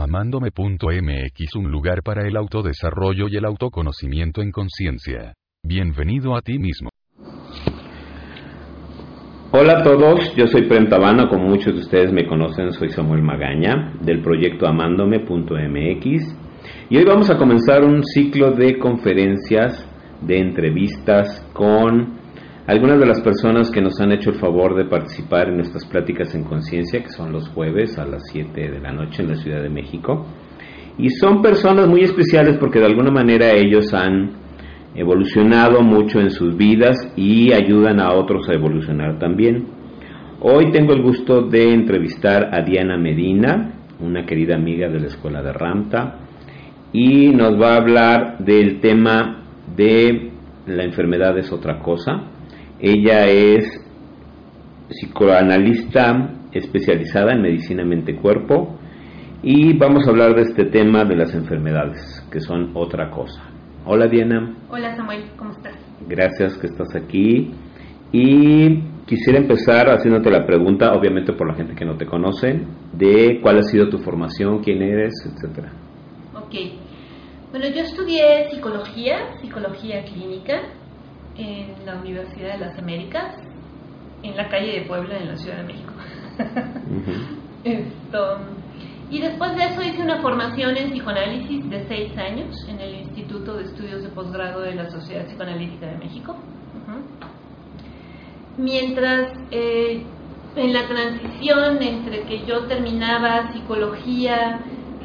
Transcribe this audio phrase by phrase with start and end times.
[0.00, 5.34] Amándome.mx un lugar para el autodesarrollo y el autoconocimiento en conciencia.
[5.64, 6.90] Bienvenido a ti mismo.
[9.50, 13.22] Hola a todos, yo soy Prem Tabana, como muchos de ustedes me conocen, soy Samuel
[13.22, 16.36] Magaña del proyecto amándome.mx
[16.90, 19.84] y hoy vamos a comenzar un ciclo de conferencias,
[20.20, 22.17] de entrevistas con
[22.68, 26.34] algunas de las personas que nos han hecho el favor de participar en nuestras pláticas
[26.34, 29.62] en conciencia, que son los jueves a las 7 de la noche en la Ciudad
[29.62, 30.26] de México.
[30.98, 34.32] Y son personas muy especiales porque de alguna manera ellos han
[34.94, 39.64] evolucionado mucho en sus vidas y ayudan a otros a evolucionar también.
[40.42, 45.42] Hoy tengo el gusto de entrevistar a Diana Medina, una querida amiga de la Escuela
[45.42, 46.18] de Ramta,
[46.92, 49.42] y nos va a hablar del tema
[49.74, 50.32] de
[50.66, 52.32] la enfermedad es otra cosa
[52.80, 53.64] ella es
[54.88, 58.78] psicoanalista especializada en medicina mente-cuerpo
[59.42, 63.42] y vamos a hablar de este tema de las enfermedades, que son otra cosa.
[63.84, 64.56] Hola Diana.
[64.68, 65.74] Hola Samuel, ¿cómo estás?
[66.08, 67.52] Gracias que estás aquí.
[68.12, 72.60] Y quisiera empezar haciéndote la pregunta, obviamente por la gente que no te conoce,
[72.92, 75.72] de cuál ha sido tu formación, quién eres, etcétera.
[76.34, 76.54] Ok.
[77.50, 80.60] Bueno, yo estudié psicología, psicología clínica,
[81.38, 83.36] en la Universidad de las Américas,
[84.22, 85.92] en la calle de Puebla, en la Ciudad de México.
[87.64, 88.38] Esto,
[89.10, 93.56] y después de eso hice una formación en psicoanálisis de seis años en el Instituto
[93.56, 96.36] de Estudios de Posgrado de la Sociedad Psicoanalítica de México.
[98.58, 100.02] Mientras eh,
[100.56, 104.60] en la transición entre que yo terminaba psicología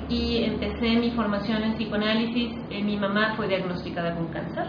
[0.09, 4.67] y empecé mi formación en psicoanálisis, eh, mi mamá fue diagnosticada con cáncer.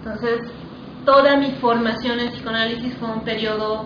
[0.00, 0.40] Entonces,
[1.04, 3.84] toda mi formación en psicoanálisis fue un periodo,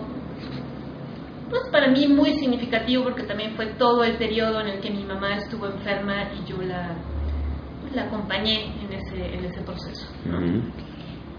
[1.49, 5.03] pues para mí muy significativo porque también fue todo el periodo en el que mi
[5.03, 6.95] mamá estuvo enferma y yo la,
[7.93, 10.07] la acompañé en ese, en ese proceso.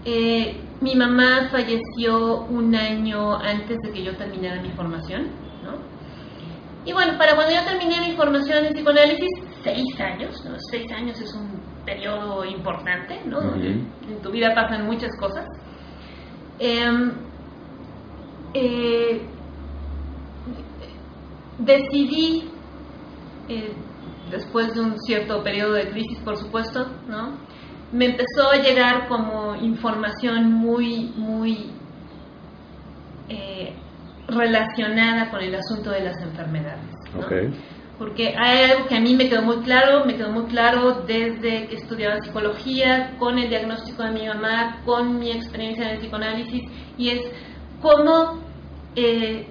[0.05, 5.23] Eh, mi mamá falleció un año antes de que yo terminara mi formación.
[5.63, 5.73] ¿no?
[6.85, 9.29] Y bueno, para cuando yo terminé mi formación en psicoanálisis,
[9.63, 10.55] seis años, ¿no?
[10.69, 13.41] seis años es un periodo importante, ¿no?
[13.41, 15.45] Donde en tu vida pasan muchas cosas.
[16.59, 17.13] Em,
[18.53, 19.21] eh,
[21.57, 22.49] decidí,
[23.47, 23.71] eh,
[24.29, 27.37] después de un cierto periodo de crisis, por supuesto, ¿no?
[27.93, 31.71] Me empezó a llegar como información muy, muy
[33.29, 33.73] eh,
[34.27, 36.93] relacionada con el asunto de las enfermedades.
[37.15, 37.21] ¿no?
[37.97, 41.67] Porque hay algo que a mí me quedó muy claro, me quedó muy claro desde
[41.67, 46.61] que estudiaba psicología, con el diagnóstico de mi mamá, con mi experiencia en el psicoanálisis,
[46.97, 47.21] y es
[47.81, 48.39] cómo
[48.95, 49.47] eh,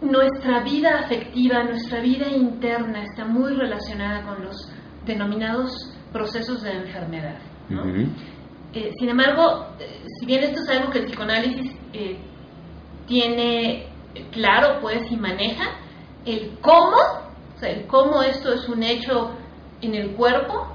[0.00, 4.72] nuestra vida afectiva, nuestra vida interna está muy relacionada con los
[5.04, 7.38] denominados procesos de enfermedad.
[8.74, 11.72] Eh, sin embargo, eh, si bien esto es algo que el psicoanálisis
[13.06, 13.86] tiene
[14.30, 15.76] claro, pues, y maneja,
[16.24, 16.96] el cómo,
[17.54, 19.32] o sea, el cómo esto es un hecho
[19.80, 20.68] en el cuerpo,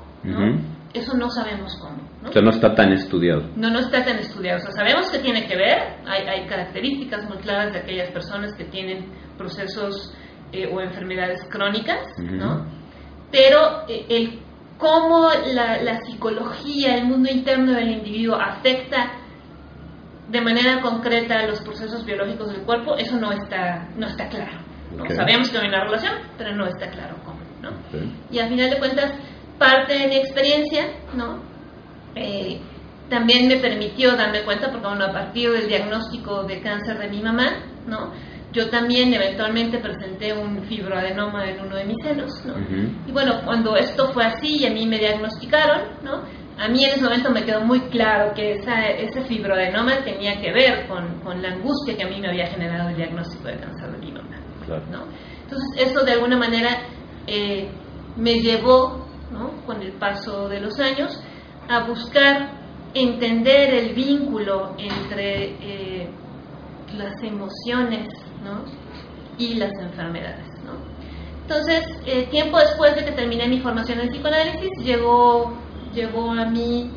[0.94, 1.97] eso no sabemos cómo.
[2.22, 2.30] ¿no?
[2.30, 3.44] O sea, no está tan estudiado.
[3.56, 4.57] No, no está tan estudiado.
[4.57, 8.53] O sea, sabemos que tiene que ver, hay, hay características muy claras de aquellas personas
[8.56, 9.06] que tienen
[9.38, 10.13] procesos
[10.52, 12.66] eh, o enfermedades crónicas, ¿no?
[13.31, 14.40] Pero eh, el
[14.78, 19.12] cómo la, la psicología, el mundo interno del individuo afecta
[20.30, 24.59] de manera concreta los procesos biológicos del cuerpo, eso no está, no está claro.
[25.16, 27.40] Sabemos que hay una relación, pero no está claro cómo.
[27.62, 27.72] ¿no?
[28.31, 29.13] Y al final de cuentas,
[29.57, 30.86] parte de mi experiencia
[31.16, 31.39] ¿no?
[32.16, 32.60] Eh,
[33.10, 37.22] también me permitió darme cuenta, porque bueno, a partir del diagnóstico de cáncer de mi
[37.22, 38.12] mamá, ¿no?
[38.51, 42.31] yo también eventualmente presenté un fibroadenoma en uno de mis senos.
[42.45, 42.56] ¿no?
[43.07, 46.24] Y bueno, cuando esto fue así y a mí me diagnosticaron, ¿no?
[46.57, 50.51] a mí en ese momento me quedó muy claro que esa, ese fibroadenoma tenía que
[50.51, 53.92] ver con, con, la angustia que a mí me había generado el diagnóstico de cáncer
[53.92, 54.06] de mi
[54.75, 56.81] Entonces eso de alguna manera
[57.25, 57.69] eh,
[58.16, 59.06] me llevó,
[59.66, 61.19] con el paso de los años,
[61.68, 62.52] a buscar
[62.94, 66.10] entender el vínculo entre eh,
[66.98, 68.08] las emociones
[69.38, 70.46] y las enfermedades.
[71.42, 75.54] Entonces, eh, tiempo después de que terminé mi formación en psicoanálisis, llegó,
[75.94, 76.92] llegó a mí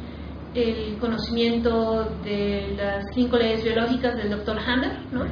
[0.55, 5.25] el conocimiento de las cinco leyes biológicas del doctor Hammer, ¿no?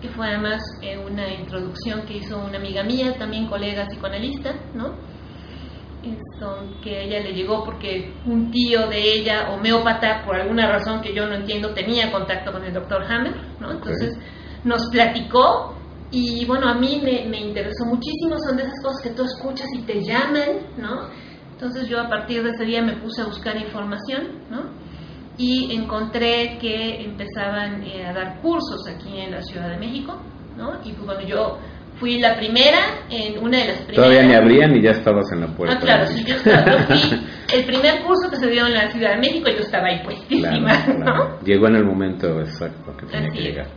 [0.00, 4.94] que fue además eh, una introducción que hizo una amiga mía, también colega psicoanalista, ¿no?
[6.02, 11.14] Esto, que ella le llegó porque un tío de ella, homeópata, por alguna razón que
[11.14, 13.72] yo no entiendo, tenía contacto con el doctor Hammer, ¿no?
[13.72, 14.16] Entonces
[14.64, 15.74] nos platicó
[16.10, 19.66] y bueno, a mí me, me interesó muchísimo, son de esas cosas que tú escuchas
[19.74, 21.08] y te llaman, ¿no?
[21.58, 24.70] Entonces yo a partir de ese día me puse a buscar información, ¿no?
[25.36, 30.22] Y encontré que empezaban eh, a dar cursos aquí en la Ciudad de México,
[30.56, 30.74] ¿no?
[30.84, 31.58] Y pues, bueno, yo
[31.98, 32.78] fui la primera
[33.10, 33.96] en una de las primeras.
[33.96, 35.76] Todavía ni abrían y ya estabas en la puerta.
[35.76, 37.26] Ah, claro, sí, yo, estaba, yo fui
[37.58, 40.60] el primer curso que se dio en la Ciudad de México, yo estaba ahí puestísima,
[40.60, 41.24] Claro, claro.
[41.24, 41.40] ¿no?
[41.44, 43.68] Llegó en el momento exacto que tenía Así que es.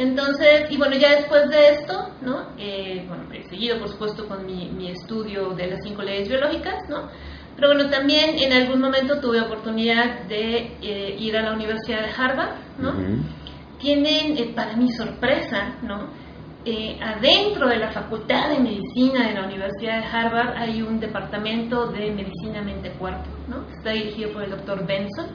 [0.00, 2.54] Entonces, y bueno, ya después de esto, ¿no?
[2.56, 7.10] Eh, bueno, seguido, por supuesto, con mi, mi estudio de las cinco leyes biológicas, ¿no?
[7.54, 12.12] Pero bueno, también en algún momento tuve oportunidad de eh, ir a la Universidad de
[12.16, 12.92] Harvard, ¿no?
[12.92, 13.22] Ujú.
[13.78, 16.08] Tienen, eh, para mi sorpresa, ¿no?
[16.64, 21.88] Eh, adentro de la Facultad de Medicina de la Universidad de Harvard hay un departamento
[21.88, 23.66] de Medicina Mente-Cuerpo, ¿no?
[23.68, 25.26] Está dirigido por el doctor Benson.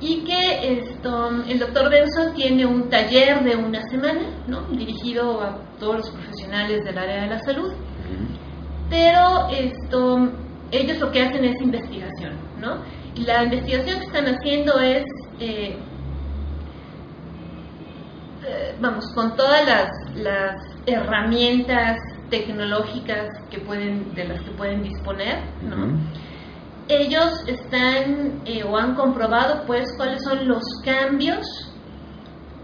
[0.00, 4.62] Y que esto, el doctor Benson tiene un taller de una semana, ¿no?
[4.70, 7.72] dirigido a todos los profesionales del área de la salud,
[8.88, 10.30] pero esto,
[10.70, 12.78] ellos lo que hacen es investigación, ¿no?
[13.14, 15.04] Y la investigación que están haciendo es,
[15.40, 15.76] eh,
[18.46, 20.54] eh, vamos, con todas las, las
[20.86, 21.98] herramientas
[22.30, 25.98] tecnológicas que pueden, de las que pueden disponer, ¿no?
[26.88, 31.46] Ellos están eh, o han comprobado pues cuáles son los cambios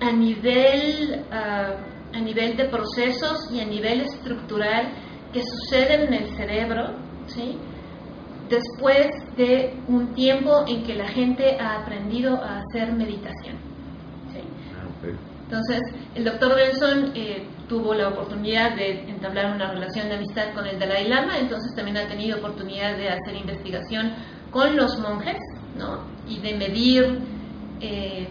[0.00, 1.74] a nivel ah,
[2.12, 4.92] a nivel de procesos y a nivel estructural
[5.32, 6.94] que suceden en el cerebro
[7.26, 7.58] ¿sí?
[8.48, 13.56] después de un tiempo en que la gente ha aprendido a hacer meditación
[14.32, 14.40] ¿sí?
[14.72, 15.08] Ah.
[15.44, 15.80] Entonces,
[16.14, 20.78] el doctor Benson eh, tuvo la oportunidad de entablar una relación de amistad con el
[20.78, 24.12] Dalai Lama, entonces también ha tenido oportunidad de hacer investigación
[24.50, 25.38] con los monjes,
[25.76, 26.04] ¿no?
[26.28, 27.18] Y de medir
[27.80, 28.28] eh,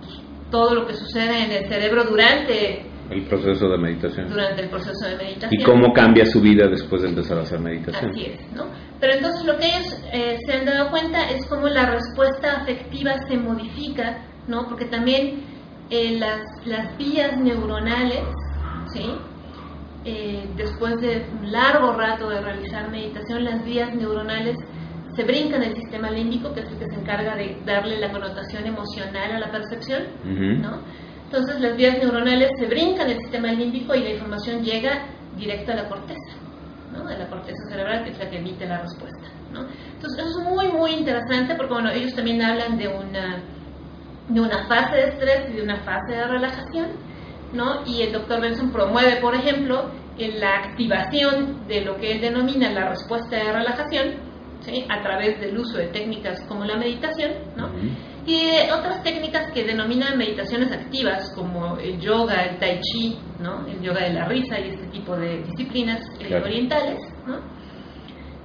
[0.00, 0.20] pues,
[0.50, 4.28] todo lo que sucede en el cerebro durante, El proceso de meditación.
[4.28, 5.60] durante el proceso de meditación.
[5.60, 8.10] Y cómo cambia su vida después de empezar a hacer meditación.
[8.10, 8.66] Así es, ¿no?
[9.00, 13.14] Pero entonces lo que ellos eh, se han dado cuenta es cómo la respuesta afectiva
[13.28, 14.66] se modifica, ¿no?
[14.68, 15.44] Porque también
[15.90, 18.24] eh, las, las vías neuronales,
[18.92, 19.14] ¿sí?
[20.04, 24.56] Eh, después de un largo rato de realizar meditación, las vías neuronales
[25.14, 28.66] se brincan el sistema límbico, que es el que se encarga de darle la connotación
[28.66, 30.62] emocional a la percepción, Ujú.
[30.62, 30.78] ¿no?
[31.24, 35.02] Entonces las vías neuronales se brincan el sistema límbico y la información llega
[35.36, 36.36] directo a la corteza,
[36.92, 37.06] ¿no?
[37.06, 39.66] A la corteza cerebral que es la que emite la respuesta, ¿no?
[39.94, 43.42] Entonces eso es muy muy interesante porque bueno ellos también hablan de una
[44.28, 46.86] de una fase de estrés y de una fase de relajación,
[47.52, 47.84] ¿no?
[47.86, 52.70] Y el doctor Benson promueve, por ejemplo, en la activación de lo que él denomina
[52.72, 54.14] la respuesta de relajación,
[54.60, 54.84] ¿sí?
[54.88, 57.68] A través del uso de técnicas como la meditación, ¿no?
[58.26, 63.66] Y de otras técnicas que denominan meditaciones activas, como el yoga, el tai chi, ¿no?
[63.66, 66.44] el yoga de la risa y este tipo de disciplinas eh, Claro.
[66.44, 67.38] orientales, ¿no?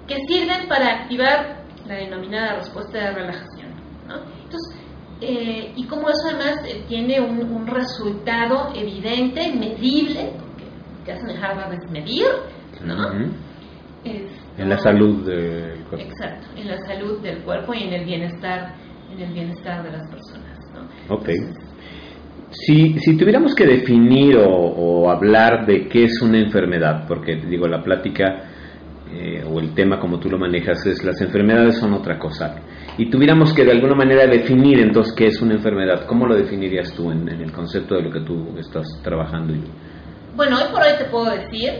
[0.07, 3.73] que sirven para activar la denominada respuesta de relajación.
[4.07, 4.15] ¿no?
[4.43, 4.72] Entonces,
[5.23, 10.63] eh, y como eso además eh, tiene un, un resultado evidente, medible, porque
[11.05, 12.25] que hacen en Harvard es medir,
[12.85, 12.93] ¿no?
[13.07, 13.31] Ujú.
[14.05, 16.05] Es- En la salud del cuerpo.
[16.07, 18.75] Exacto, en la salud del cuerpo y en el bienestar,
[19.11, 20.59] en el bienestar de las personas.
[20.73, 21.15] ¿no?
[21.15, 21.29] Ok.
[21.29, 21.63] Entonces,
[22.51, 27.67] Si, si tuviéramos que definir o, o hablar de qué es una enfermedad, porque digo,
[27.67, 28.43] la plática
[29.11, 32.55] eh, o el tema como tú lo manejas es las enfermedades son otra cosa,
[32.97, 36.93] y tuviéramos que de alguna manera definir entonces qué es una enfermedad, ¿cómo lo definirías
[36.93, 39.53] tú en, en el concepto de lo que tú estás trabajando?
[39.53, 39.63] y-
[40.35, 41.71] Bueno, hoy por hoy te puedo decir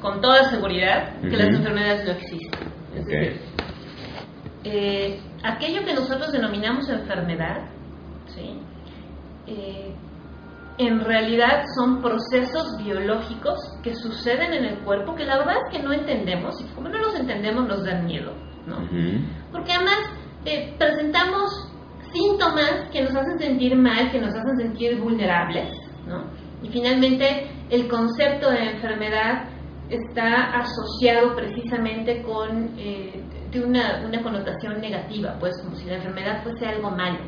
[0.00, 1.36] con toda seguridad que Ujú.
[1.38, 2.60] las enfermedades no existen.
[2.94, 3.08] Es Ok.
[3.08, 3.40] decir,
[4.64, 7.68] eh, aquello que nosotros denominamos enfermedad,
[8.26, 8.58] ¿sí?
[9.46, 9.94] Eh,
[10.78, 15.82] en realidad son procesos biológicos que suceden en el cuerpo que la verdad es que
[15.82, 18.32] no entendemos y como no los entendemos nos dan miedo,
[18.66, 18.76] ¿no?
[18.78, 19.20] Ujú.
[19.52, 19.98] Porque además
[20.44, 21.70] eh, presentamos
[22.12, 25.70] síntomas que nos hacen sentir mal, que nos hacen sentir vulnerables,
[26.06, 26.24] ¿no?
[26.62, 29.48] Y finalmente el concepto de enfermedad
[29.90, 36.42] está asociado precisamente con eh, de una, una connotación negativa, pues como si la enfermedad
[36.42, 37.18] fuese algo malo,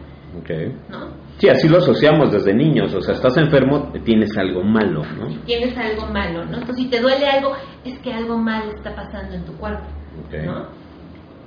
[0.41, 0.75] Okay.
[0.91, 1.09] ¿no?
[1.39, 5.29] Sí, así lo asociamos desde niños, o sea, estás enfermo, tienes algo malo, ¿no?
[5.47, 6.59] Tienes algo malo, ¿no?
[6.59, 9.87] Entonces, si te duele algo, es que algo malo está pasando en tu cuerpo,
[10.27, 10.45] Okay.
[10.45, 10.67] ¿no?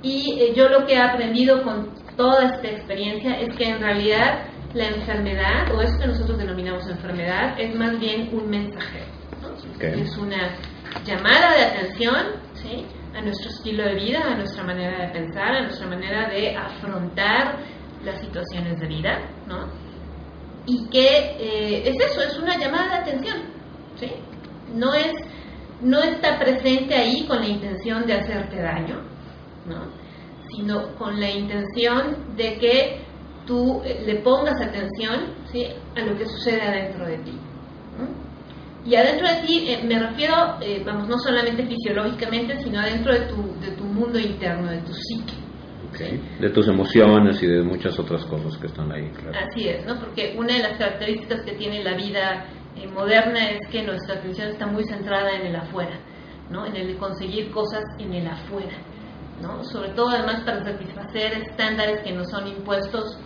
[0.02, 4.46] Y eh, yo lo que he aprendido con toda esta experiencia es que en realidad
[4.74, 9.06] la enfermedad, o eso que nosotros denominamos enfermedad, es más bien un mensajero,
[9.42, 9.86] ¿no?
[9.86, 10.56] Es una
[11.04, 12.86] llamada de atención, ¿sí?
[13.14, 17.58] A nuestro estilo de vida, a nuestra manera de pensar, a nuestra manera de afrontar
[18.04, 19.68] las situaciones de vida, ¿no?
[20.66, 21.06] y que
[21.38, 23.38] eh, es eso, es una llamada de atención,
[23.98, 24.10] ¿sí?
[24.74, 25.12] No es,
[25.80, 29.02] no está presente ahí con la intención de hacerte daño,
[29.70, 29.84] ¿no?
[30.54, 33.00] Sino con la intención de que
[33.46, 35.66] tú eh, le pongas atención, ¿sí?
[35.96, 37.32] A lo que sucede adentro de ti.
[37.98, 38.30] ¿no?
[38.84, 43.20] Y adentro de ti eh, me refiero, eh, vamos, no solamente fisiológicamente, sino adentro de
[43.26, 45.34] tu, de tu mundo interno, de tu psique.
[45.90, 46.22] Okay.
[46.40, 49.36] De tus emociones y de muchas otras cosas que están ahí, claro.
[49.46, 49.98] Así es, ¿no?
[49.98, 52.46] Porque una de las características que tiene la vida
[52.76, 55.98] eh, moderna es que nuestra atención está muy centrada en el afuera,
[56.48, 56.64] ¿no?
[56.64, 58.76] En el conseguir cosas en el afuera,
[59.40, 59.64] ¿no?
[59.64, 63.18] Sobre todo además para satisfacer estándares que nos son impuestos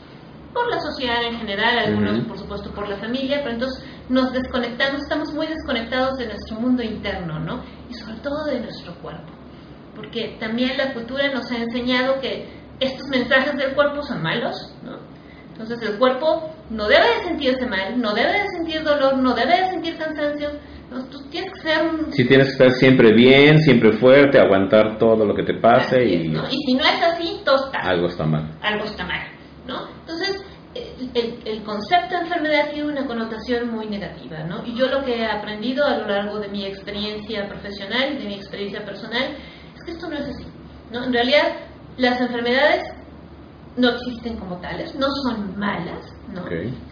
[0.52, 5.02] por la sociedad en general, algunos por supuesto por la familia, pero entonces nos desconectamos,
[5.02, 7.62] estamos muy desconectados de nuestro mundo interno, ¿no?
[7.90, 9.33] Y sobre todo de nuestro cuerpo.
[9.97, 12.49] Porque también la cultura nos ha enseñado que
[12.80, 14.99] estos mensajes del cuerpo son malos, ¿no?
[15.52, 19.61] Entonces el cuerpo no debe de sentirse mal, no debe de sentir dolor, no debe
[19.61, 20.50] de sentir cansancio.
[20.94, 21.04] ¿No?
[21.06, 22.12] Tú tienes que ser un...
[22.12, 26.14] Sí, tienes que estar siempre bien, siempre fuerte, aguantar todo lo que te pase y.
[26.50, 28.50] Y si no es así, todo está algo está mal.
[28.62, 29.26] algo está mal,
[29.66, 29.88] ¿no?
[30.00, 30.42] Entonces,
[30.74, 34.64] el, el- el concepto de enfermedad tiene una connotación muy negativa, ¿no?
[34.66, 38.28] Y yo lo que he aprendido a lo largo de mi experiencia profesional y de
[38.28, 39.36] mi experiencia personal
[39.76, 40.46] es que esto no es así,
[40.92, 41.04] ¿no?
[41.04, 41.56] En realidad,
[41.96, 42.82] las enfermedades
[43.76, 46.43] no existen como tales, no son malas, ¿no?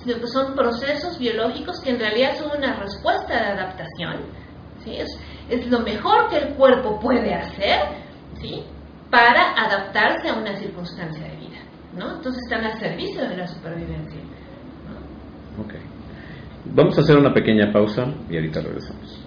[0.04, 4.16] Sino que son procesos biológicos que en realidad son una respuesta de adaptación,
[4.84, 4.96] ¿sí?
[4.96, 5.08] Es,
[5.48, 7.80] es lo mejor que el cuerpo puede hacer,
[8.40, 8.64] ¿sí?
[9.10, 11.58] Para adaptarse a una circunstancia de vida,
[11.96, 12.16] ¿no?
[12.16, 14.20] Entonces están al servicio de la supervivencia.
[14.20, 15.64] ¿no?
[15.64, 15.74] Ok.
[16.74, 19.21] Vamos a hacer una pequeña pausa y ahorita regresamos.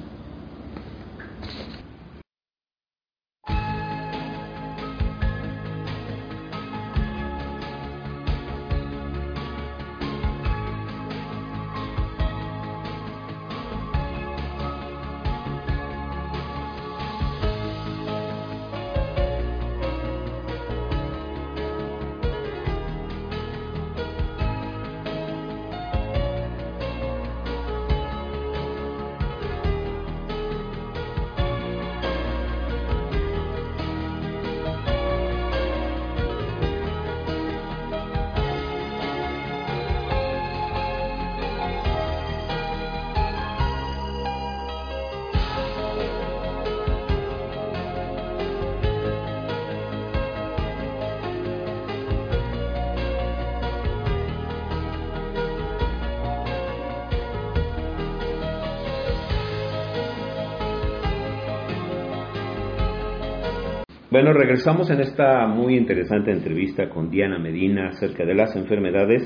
[64.15, 69.23] Bueno, regresamos en esta muy interesante entrevista con Diana Medina acerca de las enfermedades.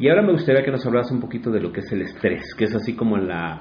[0.00, 2.52] Y ahora me gustaría que nos hablas un poquito de lo que es el estrés,
[2.58, 3.60] que es así como la,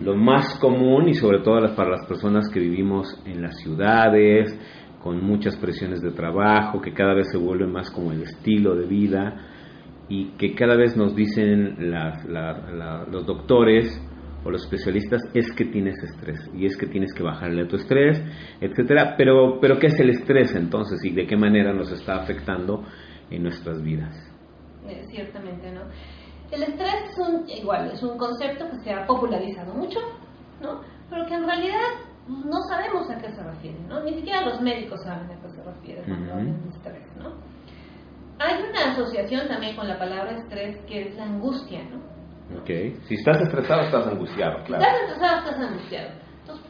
[0.00, 4.56] lo más común y sobre todo para las personas que vivimos en las ciudades,
[5.02, 8.86] con muchas presiones de trabajo, que cada vez se vuelve más como el estilo de
[8.86, 9.48] vida
[10.08, 11.90] y que cada vez nos dicen
[13.10, 14.00] los doctores
[14.44, 17.76] o los especialistas es que tienes estrés y es que tienes que bajarle a tu
[17.76, 18.22] estrés,
[18.60, 19.14] etcétera.
[19.16, 22.84] Pero, pero ¿qué es el estrés entonces y de qué manera nos está afectando
[23.30, 24.14] en nuestras vidas?
[24.86, 25.82] Eh, ciertamente, ¿no?
[26.50, 29.98] El estrés es un, igual, es un concepto que se ha popularizado mucho,
[30.60, 30.82] ¿no?
[31.08, 31.90] Pero que en realidad
[32.28, 34.02] no sabemos a qué se refiere, ¿no?
[34.02, 37.32] Ni siquiera los médicos saben a qué se refiere cuando hablan de estrés, ¿no?
[38.38, 42.13] Hay una asociación también con la palabra estrés que es la angustia, ¿no?
[42.60, 42.68] ¿Ok?
[43.08, 44.82] Si estás estresado, estás angustiado, claro.
[44.84, 46.10] Estás estresado, estás angustiado.
[46.40, 46.66] Entonces,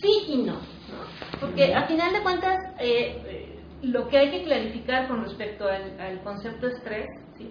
[0.00, 1.40] sí y no, ¿no?
[1.40, 6.00] Porque a final de cuentas, eh, eh, lo que hay que clarificar con respecto al,
[6.00, 7.06] al concepto de estrés,
[7.36, 7.50] ¿sí?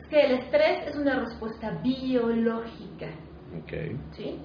[0.00, 3.08] es que el estrés es una respuesta biológica,
[3.62, 3.72] Ok.
[4.12, 4.38] ¿sí?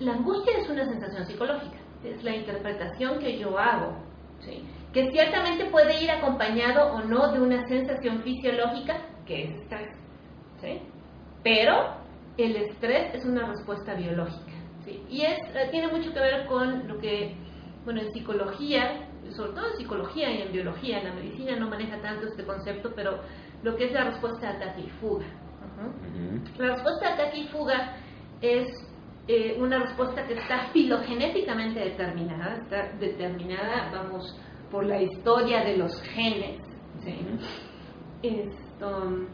[0.00, 3.96] La angustia es una sensación psicológica, es la interpretación que yo hago,
[4.40, 4.64] ¿sí?
[4.92, 9.88] que ciertamente puede ir acompañado o no de una sensación fisiológica que es estrés,
[10.60, 10.80] ¿sí?
[11.42, 12.03] pero
[12.36, 14.52] el estrés es una respuesta biológica,
[14.84, 15.02] ¿sí?
[15.08, 17.36] y es, eh, tiene mucho que ver con lo que,
[17.84, 22.00] bueno, en psicología, sobre todo en psicología y en biología, en la medicina no maneja
[22.00, 23.20] tanto este concepto, pero
[23.62, 25.26] lo que es la respuesta de ataque y fuga.
[26.58, 27.96] La respuesta de ataque y fuga
[28.40, 28.68] es
[29.26, 34.38] eh, una respuesta que está filogenéticamente determinada, está determinada, vamos,
[34.70, 36.60] por la historia de los genes,
[38.22, 39.26] Esto,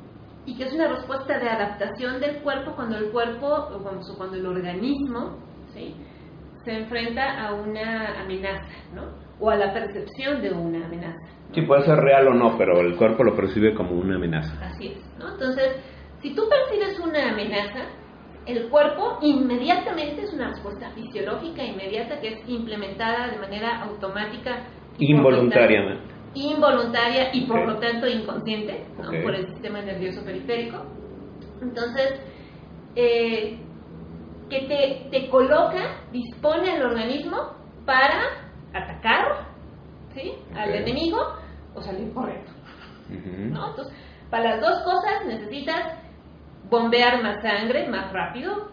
[0.47, 4.47] y que es una respuesta de adaptación del cuerpo cuando el cuerpo, vamos, cuando el
[4.47, 5.37] organismo,
[5.75, 5.95] ¿sí?
[6.65, 9.03] se enfrenta a una amenaza, ¿no?
[9.39, 11.19] O a la percepción de una amenaza.
[11.53, 14.55] Sí, puede ser real o no, pero el cuerpo lo percibe como una amenaza.
[14.65, 15.33] Así es, ¿no?
[15.33, 15.77] Entonces,
[16.21, 17.87] si tú percibes una amenaza,
[18.47, 24.65] el cuerpo inmediatamente es una respuesta fisiológica inmediata que es implementada de manera automática.
[24.99, 26.10] Involuntariamente.
[26.35, 29.11] Involuntaria y por lo tanto inconsciente ¿no?
[29.23, 30.85] por el sistema nervioso periférico.
[31.61, 32.21] Entonces,
[32.95, 33.59] eh,
[34.49, 39.47] que te, te coloca, dispone el organismo para atacar
[40.15, 40.35] ¿sí?
[40.55, 41.19] al enemigo
[41.75, 42.13] o salir.
[42.15, 43.71] ¿no?
[43.71, 43.95] Entonces,
[44.31, 45.99] para las dos cosas necesitas
[46.69, 48.71] bombear más sangre más rápido,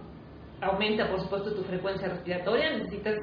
[0.62, 3.16] aumenta por supuesto tu frecuencia respiratoria, necesitas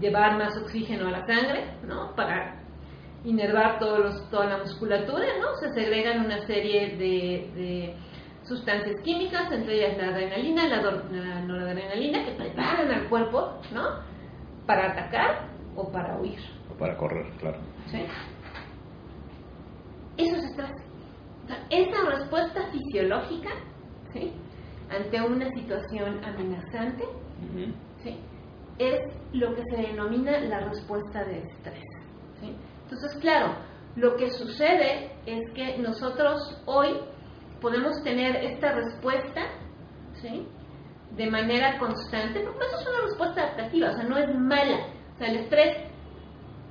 [0.00, 2.14] llevar más oxígeno a la sangre, ¿no?
[2.14, 2.63] Para
[3.24, 5.56] inervar todos toda la musculatura, ¿no?
[5.60, 7.94] Se segregan una serie de
[8.46, 14.00] sustancias químicas, entre ellas la adrenalina, la, la noradrenalina, que preparan al cuerpo, ¿no?
[14.66, 16.38] Para atacar o para huir.
[16.70, 17.58] O para correr, claro.
[17.90, 18.04] ¿Sí?
[20.16, 20.70] Eso es estrés.
[21.70, 23.50] esa respuesta fisiológica,
[24.12, 24.32] ¿sí?
[24.90, 27.04] Ante una situación amenazante,
[28.02, 28.18] ¿sí?
[28.78, 29.00] Es
[29.32, 31.84] lo que se denomina la respuesta de estrés.
[32.40, 32.54] ¿sí?
[32.84, 33.54] Entonces, claro,
[33.96, 37.00] lo que sucede es que nosotros hoy
[37.60, 39.42] podemos tener esta respuesta,
[40.20, 40.46] ¿sí?
[41.16, 44.86] De manera constante, porque eso es una respuesta adaptativa, o sea, no es mala.
[45.14, 45.76] O sea, el estrés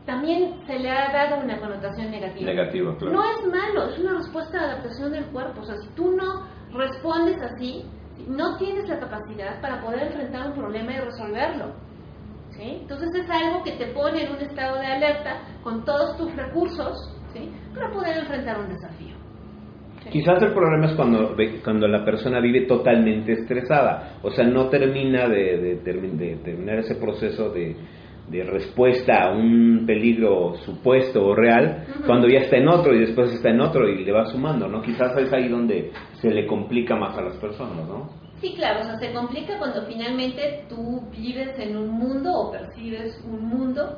[0.06, 2.52] también se le ha dado una connotación negativa.
[2.52, 3.14] Negativa, claro.
[3.14, 5.62] No es malo, es una respuesta de adaptación del cuerpo.
[5.62, 7.86] O sea, si tú no respondes así,
[8.28, 11.74] no tienes la capacidad para poder enfrentar un problema y resolverlo.
[12.58, 12.78] ¿Sí?
[12.82, 17.16] Entonces es algo que te pone en un estado de alerta con todos tus recursos
[17.34, 17.52] ¿sí?
[17.74, 19.24] para poder enfrentar un desafío.
[20.12, 25.28] Quizás el problema es cuando, cuando la persona vive totalmente estresada, o sea, no termina
[25.30, 25.80] de,
[26.44, 27.76] terminar ese proceso de,
[28.46, 33.50] respuesta a un peligro supuesto o real, cuando ya está en otro y después está
[33.50, 34.82] en otro y le va sumando, ¿no?
[34.82, 38.10] Quizás es ahí donde se le complica más a las personas, ¿no?
[38.44, 43.18] Sí, claro, o sea, se complica cuando finalmente tú vives en un mundo o percibes
[43.24, 43.98] un mundo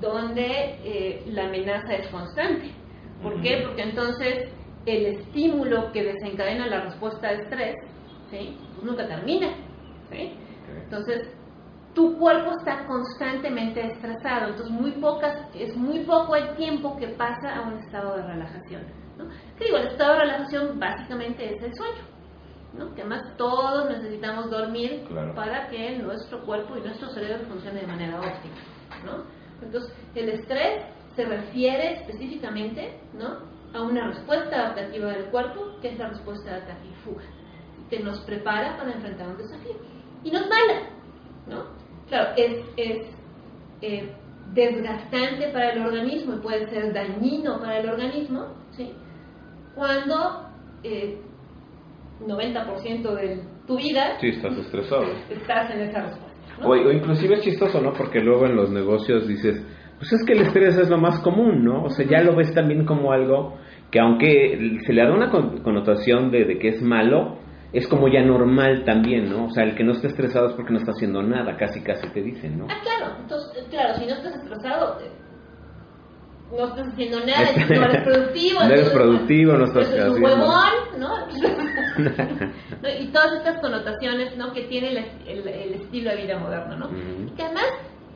[0.00, 2.70] donde eh, la amenaza es constante.
[3.20, 3.64] ¿Por qué?
[3.66, 4.48] Porque entonces
[4.86, 7.74] el estímulo que desencadena la respuesta de estrés,
[8.30, 8.56] ¿sí?
[8.76, 9.48] Pues nunca termina.
[10.08, 10.34] ¿sí?
[10.84, 11.28] Entonces,
[11.92, 17.56] tu cuerpo está constantemente estresado, entonces muy pocas, es muy poco el tiempo que pasa
[17.56, 18.82] a un estado de relajación.
[19.18, 19.24] ¿no?
[19.58, 19.78] ¿Qué digo?
[19.78, 22.09] El estado de relajación básicamente es el sueño.
[22.76, 22.94] ¿No?
[22.94, 28.18] Que además todos necesitamos dormir para que nuestro cuerpo y nuestro cerebro funcione de manera
[28.18, 28.56] óptima.
[29.04, 29.24] ¿no?
[29.62, 30.82] Entonces, el estrés
[31.16, 33.38] se refiere específicamente ¿no?
[33.78, 37.24] a una respuesta adaptativa del cuerpo, que es la respuesta de ataque y fuga,
[37.88, 39.76] que nos prepara para enfrentar un desafío.
[40.22, 40.82] Y nos mala,
[41.46, 41.64] ¿no?
[42.08, 43.06] Claro, es, es
[43.80, 44.14] eh,
[44.52, 48.92] desgastante para el organismo y puede ser dañino para el organismo, ¿sí?
[49.74, 50.46] Cuando
[50.82, 51.22] eh,
[52.26, 54.18] 90% de tu vida...
[54.20, 55.04] Sí, estás estresado.
[55.28, 56.66] Estás en esa respuesta.
[56.66, 57.92] O, o inclusive es chistoso, ¿no?
[57.92, 59.64] Porque luego en los negocios dices
[60.00, 61.84] pues es que el estrés es lo más común, ¿no?
[61.84, 63.58] O sea, ya lo ves también como algo
[63.90, 67.36] que aunque se le da una connotación de, que es malo,
[67.74, 69.44] es como ya normal también, ¿no?
[69.44, 72.08] O sea, el que no esté estresado es porque no está haciendo nada, casi casi
[72.14, 72.66] te dicen, ¿no?
[72.70, 74.98] Ah, claro, entonces, claro, si no estás estresado,
[76.50, 78.60] no estás haciendo nada, no eres productivo.
[78.60, 80.14] no eres productivo, no estás haciendo.
[80.14, 81.14] un huevón, ¿no?
[83.00, 84.52] y todas estas connotaciones, ¿no?
[84.52, 84.88] Que tiene
[85.26, 86.90] el, estilo de vida moderno, ¿no?
[87.26, 87.66] Y que además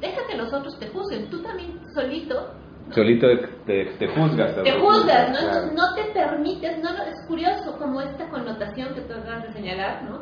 [0.01, 2.55] deja que los otros te juzguen, tú también solito.
[2.91, 3.27] Solito
[3.67, 4.63] te, te, juzgas.
[4.63, 5.73] Te juzgas, ¿no?
[5.73, 10.21] no te permites, no, es curioso como esta connotación que tú acabas de señalar, ¿no?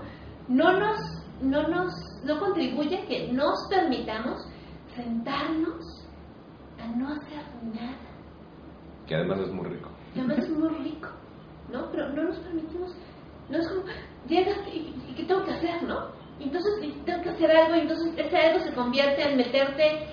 [0.49, 0.99] No nos,
[1.41, 1.93] no nos,
[2.25, 4.47] no contribuye a que nos permitamos
[4.95, 6.07] sentarnos
[6.81, 8.02] a no hacer nada.
[9.13, 9.91] Que además es muy rico.
[10.15, 11.09] Que además es muy rico,
[11.71, 11.91] ¿no?
[11.91, 12.97] Pero no nos permitimos,
[13.51, 13.83] no es como,
[14.27, 16.09] llegas y, y ¿qué tengo que hacer, no?
[16.41, 16.73] entonces
[17.05, 20.07] tengo que hacer algo, entonces ese algo se convierte en meterte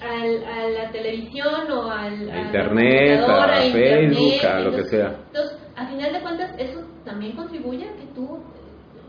[0.00, 5.08] al, a la televisión o al, internet, a, Facebook, a lo que sea.
[5.26, 8.42] Entonces, a final de cuentas, eso también contribuye a que tú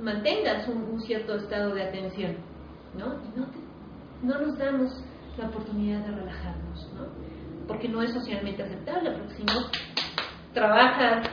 [0.01, 2.35] mantengas un, cierto estado de atención,
[2.97, 3.15] ¿no?
[3.23, 3.47] Y no,
[4.23, 4.91] no nos damos
[5.37, 7.36] la oportunidad de relajarnos, ¿no?
[7.67, 9.53] Porque no es socialmente aceptable, porque si no
[10.53, 11.29] trabajas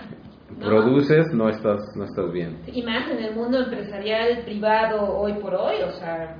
[0.61, 2.61] produces, no estás, no estás bien.
[2.67, 6.37] Y más en el mundo empresarial privado hoy por hoy, o sea,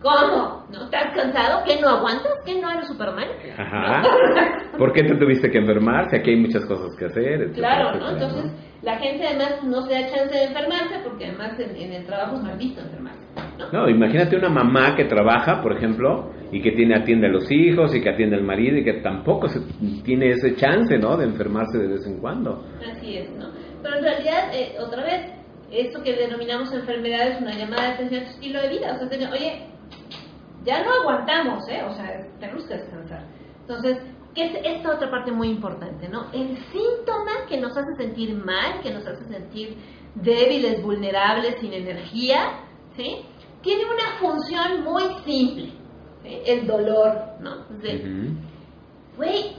[0.00, 0.64] ¿cómo?
[0.70, 0.84] ¿No?
[0.84, 1.64] ¿Estás cansado?
[1.64, 2.32] ¿Que no aguantas?
[2.44, 3.28] ¿Que no eres Superman?
[3.56, 4.02] Ajá.
[4.78, 6.08] ¿Por qué te tuviste que enfermar?
[6.10, 7.52] Si aquí hay muchas cosas que hacer.
[7.52, 8.10] claro, ¿no?
[8.10, 12.36] Entonces, la gente además no se da chance de enfermarse porque además en, el trabajo
[12.36, 13.26] es mal visto enfermarse.
[13.72, 13.88] ¿No?
[13.88, 18.00] imagínate una mamá que trabaja, por ejemplo, y que tiene atiende a los hijos y
[18.00, 19.60] que atiende al marido y que tampoco se,
[20.04, 21.16] tiene ese chance, ¿no?
[21.16, 22.64] De enfermarse de vez en cuando.
[22.90, 23.50] Así es, ¿no?
[23.82, 25.32] Pero en realidad, eh, otra vez,
[25.70, 28.94] esto que denominamos enfermedad es una llamada de atención a tu estilo de vida.
[28.94, 29.66] O sea, oye,
[30.64, 31.82] ya no aguantamos, ¿eh?
[31.84, 33.24] O sea, tenemos que descansar.
[33.60, 33.98] Entonces,
[34.34, 36.26] ¿qué es esta otra parte muy importante, ¿no?
[36.32, 39.76] El síntoma que nos hace sentir mal, que nos hace sentir
[40.14, 42.60] débiles, vulnerables, sin energía,
[42.96, 43.24] ¿sí?
[43.68, 45.70] Tiene una función muy simple
[46.24, 47.66] el dolor, ¿no?
[49.14, 49.58] güey,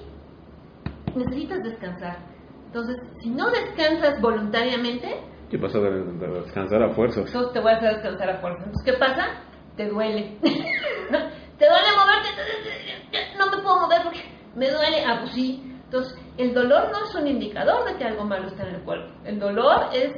[1.15, 2.17] necesitas descansar.
[2.65, 5.22] Entonces, si no descansas voluntariamente...
[5.52, 7.28] ¿Qué pasa de descansar a fuerzas?
[7.28, 8.65] Entonces te voy a descansar a fuerzas.
[8.65, 9.43] Entonces, ¿qué pasa?
[9.78, 10.39] Te duele.
[10.41, 13.38] ¿Te duele moverte?
[13.38, 14.22] No me puedo mover porque
[14.56, 15.06] me duele.
[15.06, 15.72] Ah, pues sí.
[15.84, 19.13] Entonces, el dolor no es un indicador de que algo malo está en el cuerpo.
[19.24, 20.13] El dolor es,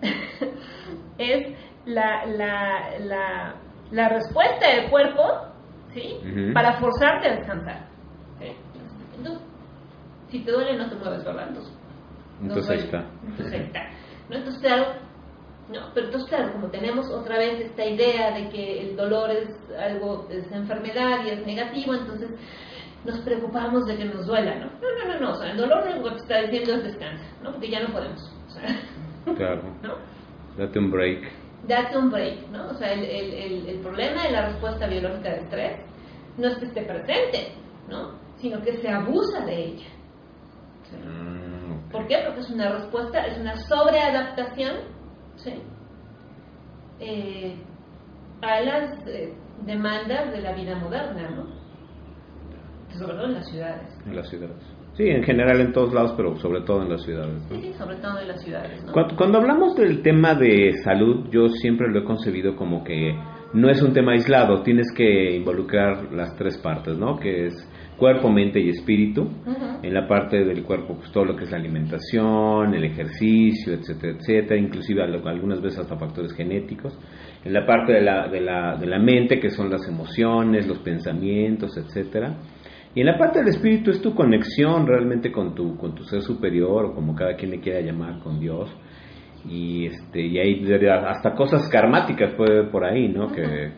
[1.18, 3.54] es la, la, la,
[3.90, 5.22] la respuesta del cuerpo
[5.94, 6.18] ¿sí?
[6.52, 7.86] Para forzarte a descansar.
[9.16, 9.42] Entonces,
[10.28, 11.48] si te duele, no te mueves, ¿verdad?
[12.42, 13.04] Entonces, ahí está.
[13.26, 13.80] Entonces ahí está.
[14.28, 14.36] ¿no?
[14.36, 14.84] Entonces, claro,
[15.72, 19.48] no, pero entonces, claro, como tenemos otra vez esta idea de que el dolor es
[19.80, 22.30] algo, es enfermedad y es negativo, entonces
[23.04, 24.66] nos preocupamos de que nos duela, ¿no?
[24.66, 27.24] No, no, no, no, o sea, el dolor lo que te está diciendo es descansa,
[27.42, 27.52] ¿no?
[27.52, 28.80] Porque ya no podemos, o sea,
[29.36, 29.62] Claro.
[29.82, 29.94] ¿no?
[30.56, 32.68] Date un break date un break, ¿no?
[32.68, 35.80] O sea, el, el, el, problema de la respuesta biológica de estrés
[36.36, 37.52] no es que esté presente,
[37.88, 38.12] ¿no?
[38.36, 39.86] Sino que se abusa de ella.
[41.04, 42.22] Mm, ¿Por qué?
[42.26, 44.76] Porque es una respuesta, es una sobreadaptación,
[45.36, 45.54] ¿sí?
[47.00, 47.56] Eh,
[48.42, 51.46] a las eh, demandas de la vida moderna, ¿no?
[52.98, 53.98] Sobre todo en las ciudades.
[54.06, 54.75] En las ciudades.
[54.96, 57.42] Sí, en general en todos lados, pero sobre todo en las ciudades.
[57.50, 58.82] Sí, sí, sobre todo en las ciudades.
[58.92, 63.14] Cuando, hablamos del tema de salud, yo siempre lo he concebido como que
[63.52, 67.18] no es un tema aislado, tienes que involucrar las tres partes, ¿no?
[67.18, 69.28] Que es cuerpo, mente y espíritu.
[69.82, 74.14] En la parte del cuerpo, pues todo lo que es la alimentación, el ejercicio, etcétera,
[74.18, 76.98] etcétera, inclusive algunas veces hasta factores genéticos.
[77.44, 80.78] En la parte de la, de la, de la mente, que son las emociones, los
[80.78, 82.38] pensamientos, etcétera
[82.96, 86.22] y en la parte del espíritu es tu conexión realmente con tu, con tu ser
[86.22, 88.74] superior o como cada quien le quiera llamar, con Dios.
[89.46, 90.66] Y, este, y hay
[91.04, 93.30] hasta cosas karmáticas puede haber por ahí, ¿no?
[93.30, 93.70] Que,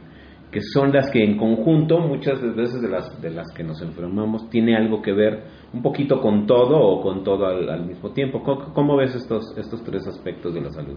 [0.53, 4.49] que son las que en conjunto, muchas veces de las, de las que nos enfermamos,
[4.51, 8.45] tiene algo que ver un poquito con todo o con todo al, mismo tiempo.
[8.45, 10.97] ¿Cómo, ¿Cómo, ves estos, estos tres aspectos de la salud?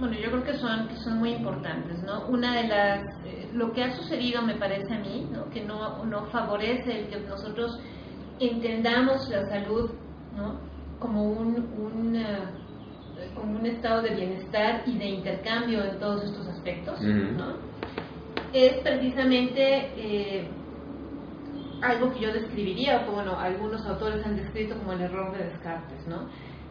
[0.00, 2.26] Bueno, yo creo que son, que son muy importantes, ¿no?
[2.28, 5.50] Una de las, eh, lo que ha sucedido me parece a mí, ¿no?
[5.50, 7.78] Que no, no favorece el que nosotros
[8.38, 9.90] entendamos la salud,
[10.34, 10.58] ¿no?
[10.98, 12.38] Como un, un eh,
[13.34, 17.56] como un estado de bienestar y de intercambio en todos estos aspectos, ¿no?
[18.54, 20.48] Es precisamente eh,
[21.82, 26.06] algo que yo describiría, o bueno, algunos autores han descrito como el error de Descartes,
[26.08, 26.26] ¿no?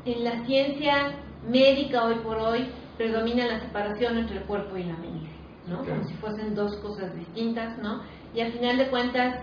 [0.06, 1.12] En la ciencia
[1.48, 5.30] médica hoy por hoy predomina la separación entre el cuerpo y la mente,
[5.68, 5.86] ¿no?
[5.86, 8.02] Como si fuesen dos cosas distintas, ¿no?
[8.36, 9.40] Y al final de cuentas,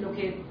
[0.00, 0.42] lo que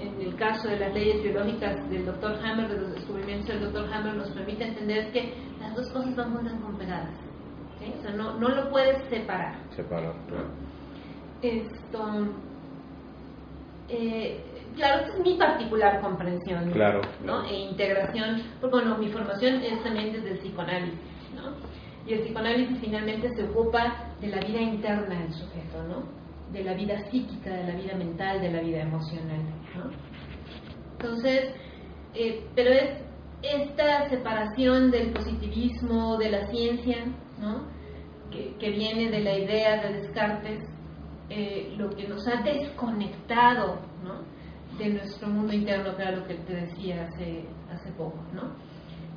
[0.00, 3.92] en el caso de las leyes biológicas del doctor Hammer, de los descubrimientos del doctor
[3.92, 7.10] Hammer, nos permite entender es que las dos cosas van juntas con pegadas.
[7.80, 7.92] ¿sí?
[7.98, 9.56] O sea, no, no lo puedes separar.
[9.74, 10.50] Separar, claro.
[11.42, 12.28] Esto.
[13.88, 14.40] Eh,
[14.76, 17.44] claro, esta es mi particular comprensión claro, ¿no?
[17.44, 21.13] e integración, porque bueno, mi formación es también desde el psicoanálisis.
[22.06, 26.04] Y el psicoanálisis finalmente se ocupa de la vida interna del sujeto, ¿no?
[26.52, 29.40] De la vida psíquica, de la vida mental, de la vida emocional,
[29.76, 29.90] ¿no?
[30.92, 31.54] Entonces,
[32.14, 32.90] eh, pero es
[33.42, 37.04] esta separación del positivismo, de la ciencia,
[37.40, 37.66] ¿no?
[38.30, 40.64] Que, viene de la idea de Descartes,
[41.30, 44.22] eh, lo que nos ha desconectado, ¿no?
[44.78, 48.54] De nuestro mundo interno, que era lo que te decía hace, hace poco, ¿no?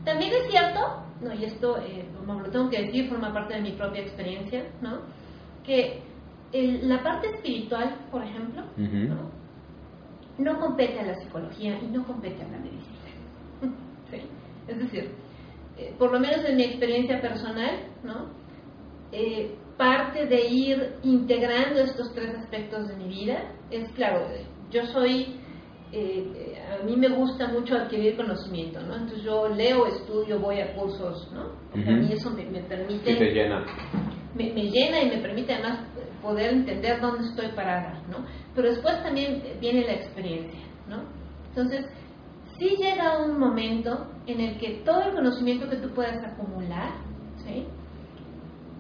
[0.08, 1.34] También es cierto, ¿no?
[1.34, 5.02] y esto eh, lo tengo que decir, forma parte de mi propia experiencia, ¿no?
[5.65, 6.02] que
[6.54, 8.63] la parte espiritual, por ejemplo,
[10.38, 10.60] ¿no?
[10.62, 13.10] compete a la psicología y no compete a la medicina.
[14.10, 14.22] ¿Sí?
[14.70, 15.12] Es decir,
[15.78, 18.30] eh, por lo menos en mi experiencia personal, ¿no?
[19.12, 24.26] Eh, parte de ir integrando estos tres aspectos de mi vida es, claro,
[24.72, 25.36] yo soy
[25.91, 28.95] eh, a mí me gusta mucho adquirir conocimiento, ¿no?
[28.95, 31.52] Entonces yo leo, estudio, voy a cursos, ¿no?
[31.73, 33.15] A mí eso me, permite...
[33.15, 33.65] te llena.
[34.36, 35.80] Me, me, llena y me permite además
[36.21, 38.26] poder entender dónde estoy parada, ¿no?
[38.54, 41.04] Pero después también viene la experiencia, ¿no?
[41.50, 41.86] Entonces,
[42.60, 46.91] sí llega un momento en el que todo el conocimiento que tú puedas acumular,
[47.45, 47.65] ¿sí?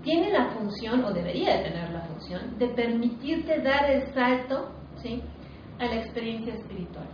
[0.03, 5.21] Tiene la función, o debería de tener la función, de permitirte dar el salto, ¿sí?
[5.79, 7.05] A la experiencia espiritual.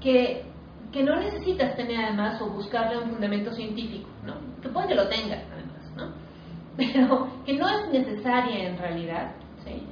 [0.00, 0.44] Que,
[0.92, 4.34] que no necesitas tener además o buscarle un fundamento científico, ¿no?
[4.60, 6.12] Que puede que lo tengas además, ¿no?
[6.76, 9.32] Pero que no es necesaria en realidad,
[9.64, 9.82] ¿sí?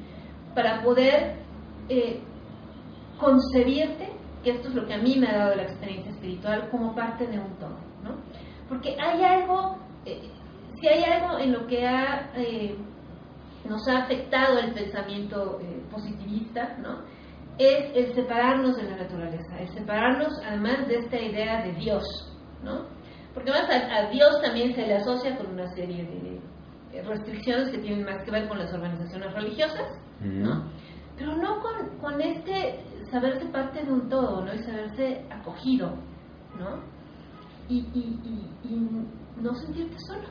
[0.55, 1.37] Para poder
[1.89, 2.21] eh,
[3.19, 4.11] concebirte,
[4.43, 7.27] que esto es lo que a mí me ha dado la experiencia espiritual, como parte
[7.27, 8.17] de un todo, ¿no?
[8.69, 10.31] Porque hay algo, eh,
[10.81, 12.77] si hay algo en lo que ha, eh,
[13.69, 15.61] nos ha afectado el pensamiento
[15.99, 17.03] positivista, ¿no?
[17.59, 22.05] es el separarnos de la naturaleza, el separarnos además de esta idea de Dios,
[22.63, 22.87] ¿no?
[23.35, 28.05] Porque además a, Dios también se le asocia con una serie de restricciones que tienen
[28.05, 30.71] más que ver con las organizaciones religiosas, ¿no?
[31.17, 32.81] Pero no con, con este
[33.11, 34.55] saberse parte de un todo, ¿no?
[34.55, 35.97] Y saberse acogido,
[36.59, 36.81] ¿no?
[37.69, 40.29] Y, y, y no sentirte solo,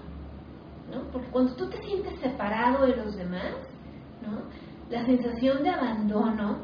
[0.92, 1.12] ¿no?
[1.12, 3.54] Porque cuando tú te sientes separado de los demás,
[4.22, 4.42] ¿no?
[4.90, 6.60] La sensación de abandono,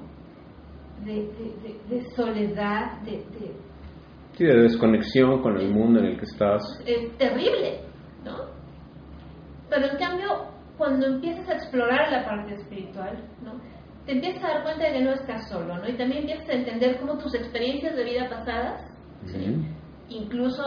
[1.04, 3.24] de, soledad, de,
[4.34, 6.62] Sí, de desconexión con el mundo en el que estás.
[6.86, 7.82] Es terrible,
[8.24, 8.46] ¿no?
[9.70, 13.54] Pero en cambio, cuando empiezas a explorar la parte espiritual, ¿no?
[14.06, 15.88] Te empiezas a dar cuenta de que no estás solo, ¿no?
[15.88, 18.82] Y también empiezas a entender cómo tus experiencias de vida pasadas,
[20.10, 20.64] incluso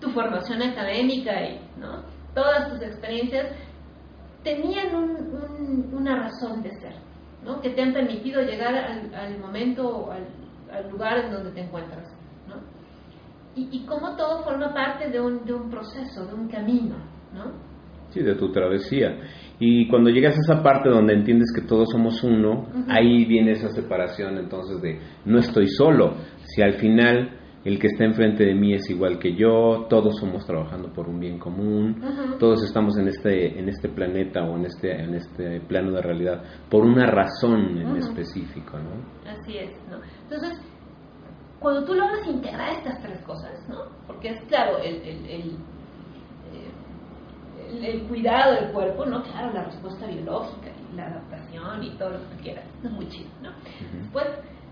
[0.00, 2.02] tu formación académica y, ¿no?
[2.34, 3.46] Todas tus experiencias
[4.42, 4.94] tenían
[5.92, 7.10] una razón de ser
[7.62, 10.26] que te han permitido llegar al, momento, al,
[10.72, 12.06] al, lugar en donde te encuentras.
[12.48, 12.56] ¿no?
[13.54, 16.96] Y, y cómo todo forma parte de un, de un proceso, de un camino.
[17.34, 17.52] ¿no?
[18.10, 19.20] Sí, de tu travesía.
[19.58, 23.68] Y cuando llegas a esa parte donde entiendes que todos somos uno, ahí viene esa
[23.68, 26.14] separación entonces de no estoy solo.
[26.44, 30.46] Si al final el que está enfrente de mí es igual que yo, todos somos
[30.46, 32.00] trabajando por un bien común,
[32.38, 36.42] todos estamos en este, en este planeta o en este, en este plano de realidad
[36.70, 39.30] por una razón en específico, ¿no?
[39.30, 39.98] Así es, ¿no?
[40.22, 40.58] Entonces,
[41.58, 43.84] cuando tú logras integrar estas tres cosas, ¿no?
[44.06, 45.56] Porque es claro, el, el, el,
[47.68, 49.22] el, el cuidado del cuerpo, ¿no?
[49.22, 53.06] Claro, la respuesta biológica y la adaptación y todo lo que tú quieras, es muy
[53.08, 53.50] chido, ¿no?
[54.00, 54.26] Después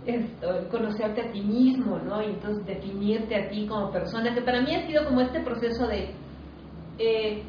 [0.06, 2.22] esto, conocerte a ti mismo, ¿no?
[2.22, 5.86] Y entonces definirte a ti como persona, que para mí ha sido como este proceso
[5.86, 6.14] de
[6.98, 7.42] eh,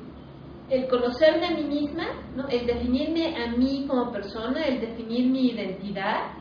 [0.70, 2.48] el conocerme a mí misma, ¿no?
[2.48, 6.34] El definirme a mí como persona, el definir mi identidad,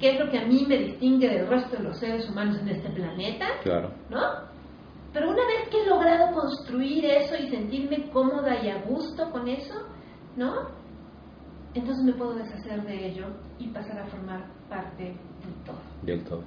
[0.00, 2.68] qué es lo que a mí me distingue del resto de los seres humanos en
[2.68, 3.92] este planeta, claro.
[4.08, 4.20] ¿no?
[5.12, 9.46] Pero una vez que he logrado construir eso y sentirme cómoda y a gusto con
[9.46, 9.74] eso,
[10.36, 10.70] ¿no?
[11.74, 13.26] Entonces me puedo deshacer de ello
[13.58, 15.80] y pasar a formar parte del todo.
[16.02, 16.42] Del todo.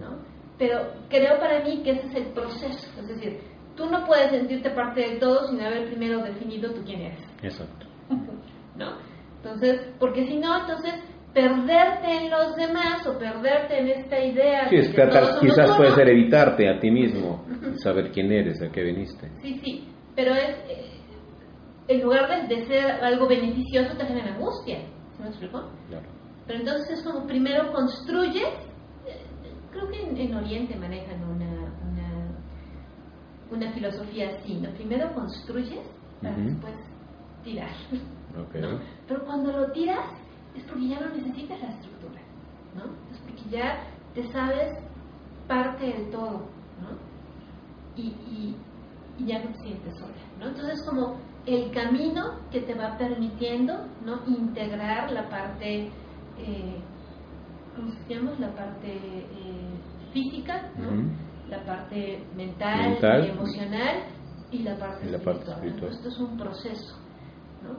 [0.00, 0.18] ¿no?
[0.58, 3.00] Pero creo para mí que ese es el proceso.
[3.00, 3.40] Es decir,
[3.76, 7.24] tú no puedes sentirte parte del todo sin haber primero definido tú quién eres.
[7.42, 7.86] Exacto.
[8.76, 8.96] ¿No?
[9.36, 10.94] Entonces, porque si no, entonces
[11.32, 14.68] perderte en los demás o perderte en esta idea.
[14.68, 15.02] Sí, es que
[15.40, 17.44] quizás puede ser evitarte a ti mismo,
[17.82, 19.30] saber quién eres, a qué viniste.
[19.40, 20.90] Sí, sí, pero es, eh,
[21.88, 24.80] en lugar de, ser algo beneficioso, te genera angustia.
[25.16, 25.70] ¿Se me explicó?
[25.88, 26.06] Claro.
[26.50, 28.48] Pero entonces es como primero construyes,
[29.70, 32.26] creo que en, Oriente manejan una, una,
[33.52, 34.68] una, filosofía así, ¿no?
[34.70, 35.86] Primero construyes
[36.20, 36.74] para después
[37.44, 37.70] tirar.
[39.06, 40.04] Pero cuando lo tiras
[40.56, 42.20] es porque ya no necesitas la estructura,
[42.74, 42.82] ¿no?
[43.12, 44.76] Es porque ya te sabes
[45.46, 46.48] parte del todo,
[46.80, 46.98] ¿no?
[47.94, 48.56] Y, y,
[49.18, 50.48] y ya no te sientes sola, ¿no?
[50.48, 54.20] Entonces como el camino que te va permitiendo, ¿no?
[54.26, 55.92] Integrar la parte
[56.46, 56.76] eh,
[57.76, 58.32] ¿cómo se llama?
[58.38, 60.70] La parte eh, física,
[61.48, 64.04] la parte mental, emocional
[64.50, 65.90] y la parte, espiritual.
[65.90, 66.96] Esto es un proceso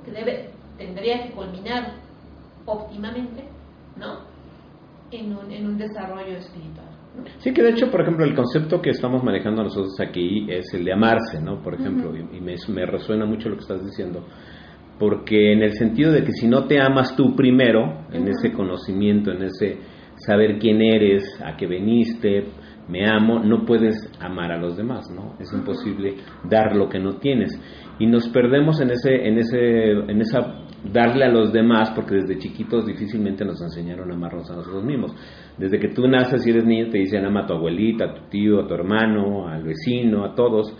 [0.05, 1.95] que debe, tendría que culminar
[2.65, 3.45] óptimamente
[3.97, 4.19] ¿no?
[5.11, 6.87] en, un, en un desarrollo espiritual.
[7.39, 10.85] Sí, que de hecho, por ejemplo, el concepto que estamos manejando nosotros aquí es el
[10.85, 11.61] de amarse, ¿no?
[11.61, 14.25] Por ejemplo, y, me, me, resuena mucho lo que estás diciendo,
[14.99, 19.31] porque en el sentido de que si no te amas tú primero, en ese conocimiento,
[19.31, 19.77] en ese
[20.15, 22.45] saber quién eres, a qué veniste,
[22.87, 25.35] me amo, no puedes amar a los demás, ¿no?
[25.39, 26.15] Es imposible
[26.49, 27.51] dar lo que no tienes.
[27.99, 32.39] Y nos perdemos en ese, en ese, en esa darle a los demás, porque desde
[32.39, 35.15] chiquitos difícilmente nos enseñaron a amarnos a nosotros mismos.
[35.57, 38.29] Desde que tú naces y eres niño te dicen ama a tu abuelita, a tu
[38.29, 40.75] tío, a tu hermano, al vecino, a todos,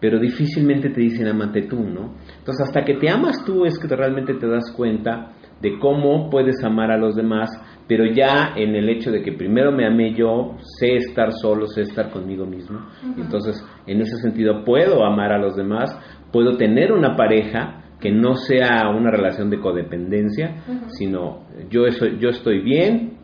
[0.00, 2.14] pero difícilmente te dicen amate tú, ¿no?
[2.38, 6.62] Entonces hasta que te amas tú es que realmente te das cuenta de cómo puedes
[6.64, 7.50] amar a los demás,
[7.88, 11.82] pero ya en el hecho de que primero me amé yo, sé estar solo, sé
[11.82, 12.80] estar conmigo mismo,
[13.16, 15.98] entonces en ese sentido puedo amar a los demás,
[16.30, 20.56] puedo tener una pareja que no sea una relación de codependencia,
[20.88, 21.86] sino yo,
[22.18, 23.18] yo estoy bien,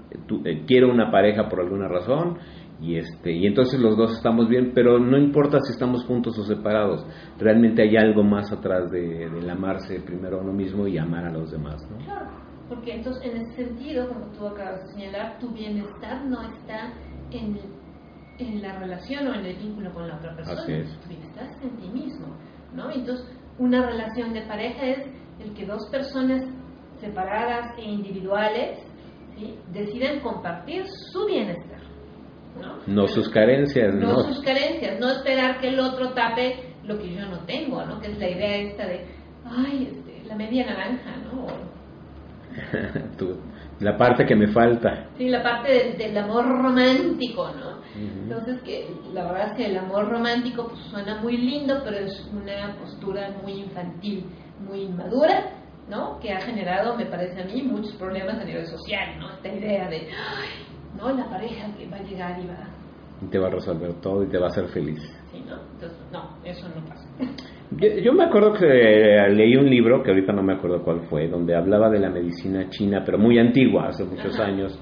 [0.45, 2.39] eh, quiero una pareja por alguna razón,
[2.83, 6.43] y este y entonces los dos estamos bien pero no importa si estamos juntos o
[6.43, 7.07] separados
[7.39, 11.31] realmente hay algo más atrás de, del amarse primero a uno mismo y amar a
[11.31, 11.99] los demás ¿no?
[12.05, 12.29] claro
[12.69, 16.93] porque entonces en ese sentido como tú acabas de señalar tu bienestar no está
[17.31, 17.57] en,
[18.39, 21.01] en la relación o en el vínculo con la otra persona Así es.
[21.03, 22.27] tu bienestar está en ti mismo
[22.75, 23.27] no entonces
[23.59, 25.07] una relación de pareja es
[25.39, 26.43] el que dos personas
[27.01, 28.79] separadas e individuales
[29.37, 29.55] ¿sí?
[29.73, 31.82] deciden compartir su bienestar
[32.87, 33.09] ¿no?
[33.09, 34.23] sus carencias, ¿no?
[34.23, 38.01] sus carencias, no esperar que el otro tape lo que yo no tengo, ¿no?
[38.01, 39.07] Que es la idea esta de,
[39.45, 41.47] ay, este, la media naranja, ¿no?
[43.81, 45.09] la parte que me falta.
[45.17, 47.83] Sí, la parte del, amor romántico, ¿no?
[47.95, 52.27] Entonces, que la verdad es que el amor romántico pues, suena muy lindo, pero es
[52.33, 54.25] una postura muy infantil,
[54.61, 55.53] muy inmadura,
[55.89, 56.19] ¿no?
[56.21, 59.31] Que ha generado, me parece a mí, muchos problemas a nivel social, ¿no?
[59.33, 61.13] Esta idea de, ay, ¿no?
[61.13, 62.69] La pareja que va a llegar y va...
[63.23, 65.01] Y te va a resolver todo y te va a hacer feliz.
[65.31, 65.57] Sí, ¿no?
[65.75, 67.09] Entonces, no, eso no pasa.
[68.05, 68.67] Yo, me acuerdo que
[69.31, 72.69] leí un libro, que ahorita no me acuerdo cuál fue, donde hablaba de la medicina
[72.69, 74.79] china, pero muy antigua, hace muchos años,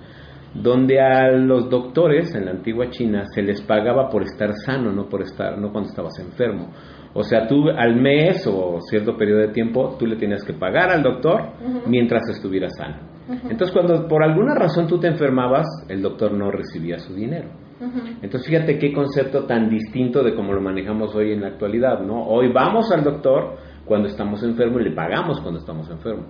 [0.55, 5.09] donde a los doctores en la antigua China se les pagaba por estar sano, no
[5.09, 6.70] por estar, no cuando estabas enfermo.
[7.14, 10.90] O sea, tú al mes o cierto periodo de tiempo, tú le tenías que pagar
[10.90, 11.53] al doctor
[11.87, 13.10] mientras estuviera sano.
[13.31, 17.49] Entonces, cuando por alguna razón tú te enfermabas, el doctor no recibía su dinero.
[18.23, 22.25] Entonces, fíjate qué concepto tan distinto de cómo lo manejamos hoy en la actualidad, ¿no?
[22.25, 26.27] Hoy vamos al doctor cuando estamos enfermos y le pagamos cuando estamos enfermos.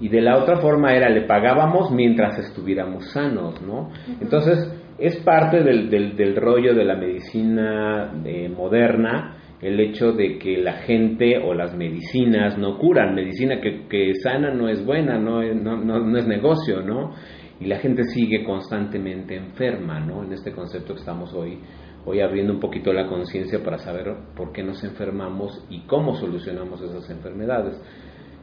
[0.00, 3.90] Y de la otra forma era, le pagábamos mientras estuviéramos sanos, ¿no?
[4.20, 10.58] Entonces, es parte del, del, rollo de la medicina eh, moderna el hecho de que
[10.58, 15.40] la gente o las medicinas no curan, medicina que, que sana no es buena, no,
[15.54, 17.14] no, no, es negocio, ¿no?
[17.60, 20.24] Y la gente sigue constantemente enferma, ¿no?
[20.24, 21.60] En este concepto que estamos hoy,
[22.04, 26.82] hoy abriendo un poquito la conciencia para saber por qué nos enfermamos y cómo solucionamos
[26.82, 27.80] esas enfermedades.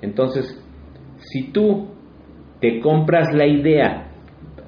[0.01, 0.57] Entonces,
[1.17, 1.89] si tú
[2.61, 4.08] te compras la idea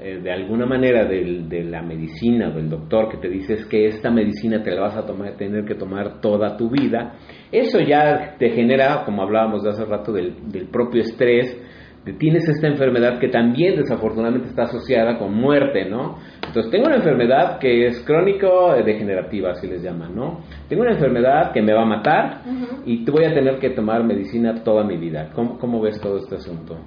[0.04, 4.10] eh, de alguna manera de la medicina o del doctor que te dice que esta
[4.10, 7.14] medicina te la vas a tomar, tener que tomar toda tu vida,
[7.52, 10.34] eso ya te genera, como hablábamos de hace rato, del,
[10.72, 11.56] propio estrés,
[12.04, 16.18] de tienes esta enfermedad que también desafortunadamente está asociada con muerte, ¿no?
[16.48, 20.40] Entonces tengo una enfermedad que es crónico-degenerativa, así les llaman, ¿no?
[20.68, 22.42] Tengo una enfermedad que me va a matar
[22.88, 25.30] y voy a tener que tomar medicina toda mi vida.
[25.36, 26.80] ¿Cómo, cómo ves todo este asunto?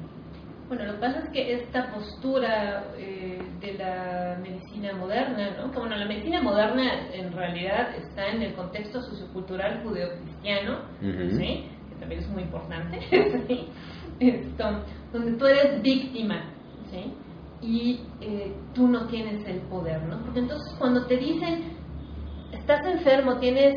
[0.74, 5.70] Bueno, lo que pasa es que esta postura eh, de la medicina moderna, ¿no?
[5.70, 11.68] Que, bueno, la medicina moderna en realidad está en el contexto sociocultural judeocristiano, ¿sí?
[11.88, 12.98] Que también es muy importante,
[13.46, 13.68] ¿sí?
[14.18, 14.82] Esto,
[15.12, 16.42] donde tú eres víctima,
[16.90, 17.14] ¿sí?
[17.62, 20.24] Y eh, tú no tienes el poder, ¿no?
[20.24, 21.72] Porque entonces cuando te dicen,
[22.50, 23.74] estás enfermo, tienes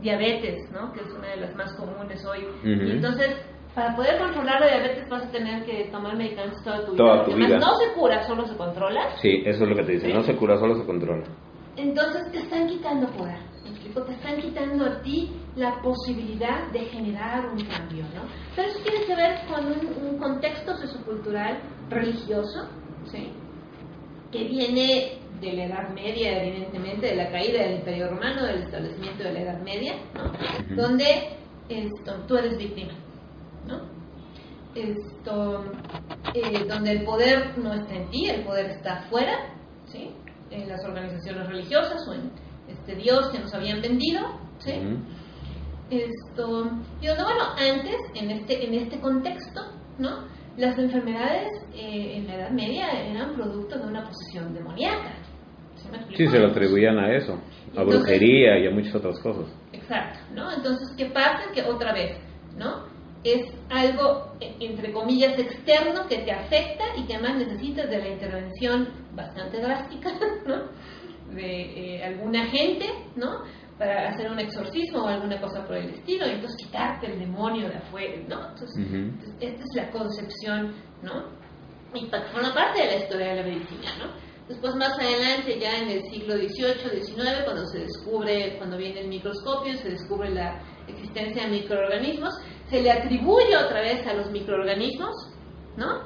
[0.00, 0.90] diabetes, ¿no?
[0.94, 3.36] Que es una de las más comunes hoy, y entonces
[3.78, 7.04] para poder controlar la diabetes vas a tener que tomar medicamentos toda tu vida.
[7.04, 7.58] Toda tu vida.
[7.58, 9.16] No se cura, solo se controla.
[9.22, 10.14] Sí, eso es lo que te dicen.
[10.14, 11.24] No se cura, solo se controla.
[11.76, 13.38] Entonces te están quitando poder.
[13.62, 14.02] ¿Me explico?
[14.02, 18.22] Te están quitando a ti la posibilidad de generar un cambio, ¿no?
[18.56, 22.68] Pero eso tiene que ver con un, contexto sociocultural religioso,
[23.04, 23.32] ¿sí?
[24.32, 29.22] Que viene de la Edad Media, evidentemente, de la caída del Imperio Romano, del establecimiento
[29.22, 30.32] de la Edad Media, ¿no?
[30.82, 31.04] Donde
[31.68, 32.92] esto, tú eres víctima
[33.68, 33.80] ¿no?
[34.74, 35.64] Esto,
[36.34, 39.54] eh, donde el poder no está en ti, el poder está afuera,
[39.86, 40.10] ¿sí?
[40.50, 42.32] En las organizaciones religiosas o en
[42.68, 44.20] este Dios que nos habían vendido,
[44.58, 44.72] ¿sí?
[45.90, 49.60] Esto, y donde, bueno, antes, en este, en este contexto,
[49.98, 50.26] ¿no?
[50.56, 55.14] Las enfermedades eh, en la Edad Media eran producto de una posesión demoníaca.
[56.16, 57.38] ¿sí, se lo atribuían a eso,
[57.76, 59.46] a brujería y a muchas otras cosas.
[59.72, 60.52] Exacto, ¿no?
[60.52, 61.50] Entonces, ¿qué pasa?
[61.54, 62.18] Que otra vez,
[62.56, 62.84] ¿no?
[63.32, 68.88] Es algo, entre comillas, externo que te afecta y que además necesitas de la intervención
[69.14, 70.10] bastante drástica,
[70.46, 70.62] ¿no?
[71.34, 73.42] De eh, alguna gente, ¿no?
[73.78, 77.68] para hacer un exorcismo o alguna cosa por el estilo, y entonces quitarte el demonio
[77.68, 78.48] de afuera, ¿no?
[78.48, 78.86] Entonces,
[79.40, 81.26] esta es la concepción, ¿no?
[81.94, 84.28] Y forma parte de la historia de la medicina, ¿no?
[84.48, 89.08] Después más adelante, ya en el siglo XVIII, XIX, cuando se descubre, cuando viene el
[89.08, 92.34] microscopio, se descubre la existencia de microorganismos,
[92.70, 95.14] se le atribuye otra vez a los microorganismos,
[95.76, 96.02] ¿no?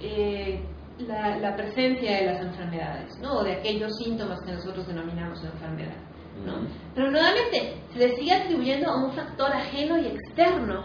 [0.00, 0.62] Eh,
[1.06, 3.38] la, presencia de las enfermedades, ¿no?
[3.38, 5.96] O de aquellos síntomas que nosotros denominamos enfermedad,
[6.44, 6.66] ¿no?
[6.94, 10.84] Pero nuevamente se le sigue atribuyendo a un factor ajeno y externo,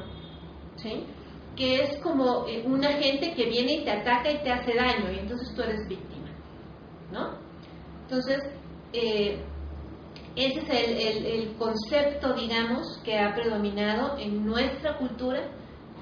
[0.76, 1.06] ¿sí?
[1.56, 5.12] Que es como eh, un agente que viene y te ataca y te hace daño
[5.12, 6.30] y entonces tú eres víctima,
[7.12, 7.38] ¿no?
[8.04, 8.42] Entonces,
[8.92, 9.40] eh,
[10.36, 15.42] ese es el, el, concepto, digamos, que ha predominado en nuestra cultura,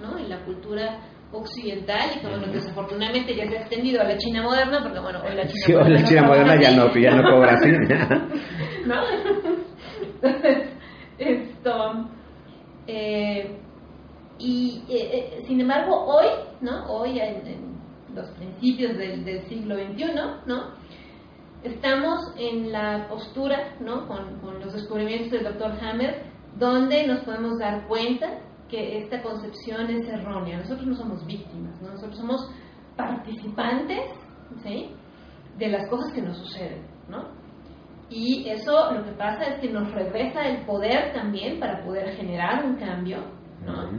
[0.02, 0.18] ¿no?
[0.18, 1.00] En la cultura
[1.34, 5.22] occidental y que bueno, desafortunadamente ya se ha extendido a la China moderna, porque bueno,
[5.24, 7.72] hoy la China moderna, la China moderna ya, no, ya no cobra así.
[8.86, 8.96] ¿No?
[10.16, 10.70] Entonces,
[11.18, 12.10] esto...
[12.88, 13.58] Eh,
[14.40, 16.26] y eh, eh, sin embargo, hoy,
[16.62, 16.86] ¿no?
[16.88, 17.80] Hoy, en,
[18.16, 20.06] los principios del, del, siglo XXI,
[20.46, 20.81] ¿no?
[21.64, 24.08] Estamos en la postura, ¿no?
[24.08, 26.24] Con, los descubrimientos del doctor Hammer,
[26.58, 30.58] donde nos podemos dar cuenta que esta concepción es errónea.
[30.58, 32.50] Nosotros no somos víctimas, nosotros somos
[32.96, 34.12] participantes
[35.58, 36.84] de las cosas que nos suceden.
[37.08, 37.26] ¿no?
[38.10, 42.66] Y eso lo que pasa es que nos regresa el poder también para poder generar
[42.66, 43.20] un cambio.
[43.66, 43.92] ¿no?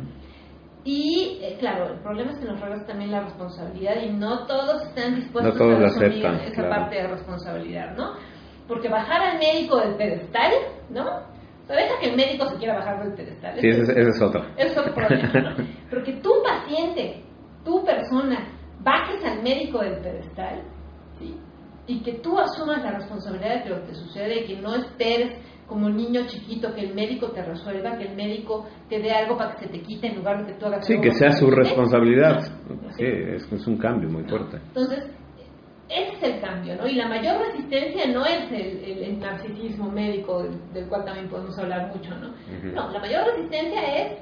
[0.84, 4.82] Y eh, claro, el problema es que nos regresa también la responsabilidad y no todos
[4.82, 8.14] están dispuestos a asumir esa parte de responsabilidad, ¿no?
[8.66, 10.52] Porque bajar al médico del pedestal,
[10.90, 11.32] ¿no?
[11.68, 13.58] deja que el médico se quiera bajar del pedestal.
[13.60, 14.44] Sí, ese, es otro.
[14.56, 15.56] es otro problema,
[15.88, 17.22] Pero que tu paciente,
[17.64, 18.48] tu persona,
[18.80, 20.62] bajes al médico del pedestal,
[21.18, 21.36] ¿sí?
[21.86, 25.38] Y que tú asumas la responsabilidad de lo que te sucede y que no esperes
[25.66, 29.54] como niño chiquito que el médico te resuelva, que el médico te dé algo para
[29.54, 32.40] que se te quite en lugar de que tú hagas Sí, que sea su responsabilidad.
[32.96, 34.58] Sí, es, es un cambio muy fuerte.
[34.68, 35.10] Entonces,
[35.88, 36.86] ese es el cambio, ¿no?
[36.86, 40.42] Y la mayor resistencia no es el, narcisismo médico,
[40.72, 42.28] del, cual también podemos hablar mucho, ¿no?
[42.72, 44.18] No, la mayor resistencia es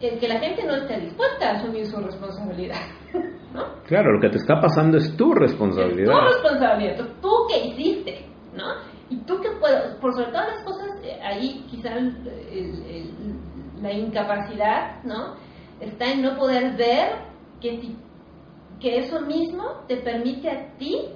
[0.00, 2.80] el que la gente no esté dispuesta a asumir su responsabilidad,
[3.54, 3.82] ¿no?
[3.86, 6.12] Claro, lo que te está pasando es tu responsabilidad.
[6.12, 8.64] Es tu responsabilidad, tú qué hiciste, ¿no?
[9.08, 10.64] Y tú que puedes, por sobre todas las
[11.32, 11.90] eh, ahí quizá
[13.80, 15.34] la incapacidad, ¿no?
[15.80, 17.16] Está en no poder ver
[17.60, 17.96] que si
[18.80, 21.06] que eso mismo te permite a ti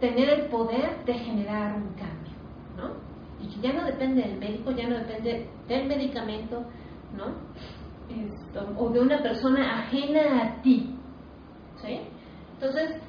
[0.00, 2.34] tener el poder de generar un cambio,
[2.76, 2.94] ¿no?
[3.42, 6.64] Y que ya no depende del médico, ya no depende del medicamento,
[7.14, 7.44] ¿no?
[8.78, 10.94] o de una persona ajena a ti,
[11.76, 12.00] ¿sí?
[12.54, 13.00] Entonces,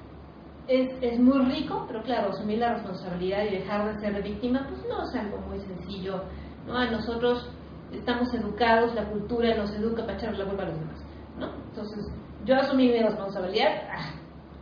[0.68, 4.84] es, es, muy rico, pero claro, asumir la responsabilidad y dejar de ser víctima, pues
[4.88, 6.24] no es algo muy sencillo,
[6.66, 6.78] ¿no?
[6.78, 7.50] A nosotros
[7.92, 11.06] estamos educados, la cultura nos educa para echarle la culpa a los demás,
[11.40, 11.54] ¿no?
[11.70, 12.12] Entonces,
[12.46, 14.14] yo asumí mi responsabilidad, ah,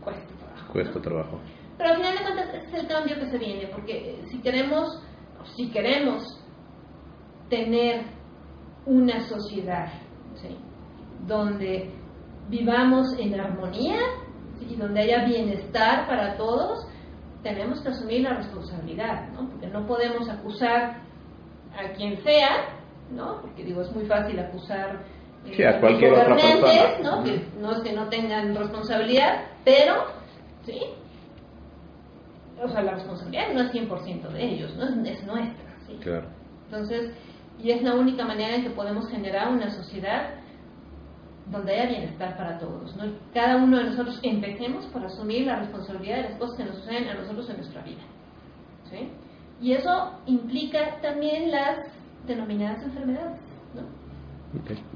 [0.03, 0.73] cuesta trabajo.
[0.73, 1.39] Cuesta trabajo.
[1.77, 5.01] Pero al final de cuentas ese es el cambio que se viene, porque si queremos,
[5.55, 6.39] si queremos
[7.49, 8.05] tener
[8.85, 9.91] una sociedad
[11.27, 11.89] donde
[12.49, 13.97] vivamos en armonía
[14.61, 16.87] y donde haya bienestar para todos,
[17.41, 19.49] tenemos que asumir la responsabilidad, ¿no?
[19.49, 21.01] porque no podemos acusar
[21.77, 22.69] a quien sea,
[23.11, 23.41] ¿no?
[23.41, 25.03] porque digo, es muy fácil acusar
[25.51, 26.99] Sí, a cualquier otra persona.
[27.03, 27.23] ¿no?
[27.23, 30.05] Que no es que no tengan responsabilidad, pero,
[30.65, 30.79] ¿sí?
[32.63, 34.85] O sea, la responsabilidad no es 100% de ellos, ¿no?
[34.85, 35.97] es, nuestra, ¿sí?
[36.01, 36.27] Claro.
[36.65, 37.11] Entonces,
[37.61, 40.29] y es la única manera en que podemos generar una sociedad
[41.51, 42.95] donde haya bienestar para todos.
[42.95, 43.03] ¿no?
[43.33, 47.09] Cada uno de nosotros empecemos por asumir la responsabilidad de las cosas que nos suceden
[47.09, 48.01] a nosotros en nuestra vida.
[48.89, 49.09] ¿sí?
[49.61, 51.87] Y eso implica también las
[52.25, 53.39] denominadas enfermedades.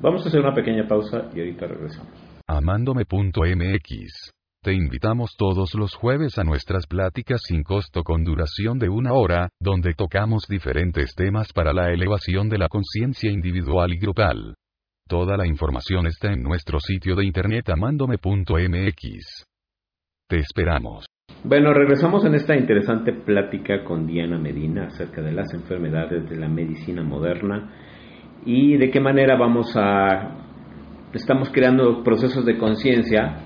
[0.01, 2.09] Vamos a hacer una pequeña pausa y ahorita regresamos.
[2.47, 4.31] Amándome.mx.
[4.63, 9.49] Te invitamos todos los jueves a nuestras pláticas sin costo con duración de una hora,
[9.59, 14.55] donde tocamos diferentes temas para la elevación de la conciencia individual y grupal.
[15.07, 19.45] Toda la información está en nuestro sitio de internet amándome.mx.
[20.27, 21.05] Te esperamos.
[21.45, 26.49] Bueno, regresamos en esta interesante plática con Diana Medina acerca de las enfermedades de la
[26.49, 27.71] medicina moderna
[28.45, 30.35] y de qué manera vamos a
[31.13, 33.45] estamos creando procesos de conciencia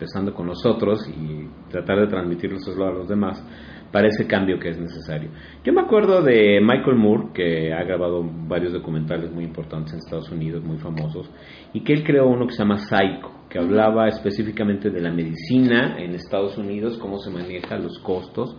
[0.00, 3.44] empezando con nosotros y tratar de transmitirlos a los demás
[3.92, 5.30] para ese cambio que es necesario.
[5.64, 10.30] Yo me acuerdo de Michael Moore, que ha grabado varios documentales muy importantes en Estados
[10.30, 11.30] Unidos, muy famosos,
[11.72, 15.96] y que él creó uno que se llama Psycho, que hablaba específicamente de la medicina
[15.98, 18.56] en Estados Unidos, cómo se manejan los costos,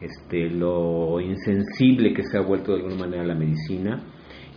[0.00, 4.02] este, lo insensible que se ha vuelto de alguna manera la medicina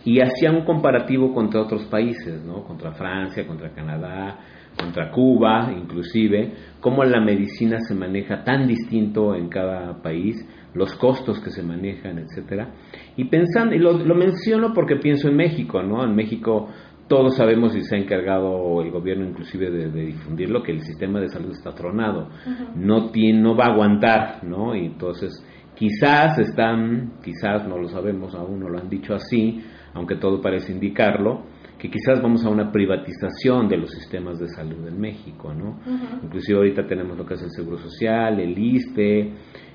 [0.04, 2.62] y hacía un comparativo contra otros países, ¿no?
[2.64, 4.38] contra Francia, contra Canadá,
[4.78, 10.36] contra Cuba, inclusive, cómo la medicina se maneja tan distinto en cada país,
[10.74, 12.74] los costos que se manejan, etcétera.
[13.16, 16.04] Y pensando, y lo, menciono porque pienso en México, ¿no?
[16.04, 16.68] En México
[17.08, 21.28] todos sabemos y se ha encargado el gobierno inclusive de, difundirlo que el sistema de
[21.28, 22.28] salud está tronado,
[22.74, 24.74] no tiene, no va a aguantar, ¿no?
[24.74, 25.44] Y entonces
[25.76, 29.62] quizás están, quizás no lo sabemos, aún no lo han dicho así,
[29.94, 31.44] aunque todo parece indicarlo,
[31.78, 35.78] que quizás vamos a una privatización de los sistemas de salud en México, ¿no?
[36.22, 39.32] Inclusive ahorita tenemos lo que es el Seguro Social, el ISTE,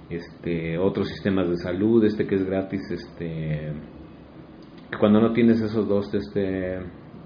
[0.09, 3.71] este, otros sistemas de salud, este que es gratis, este,
[4.99, 6.79] cuando no tienes esos dos, este,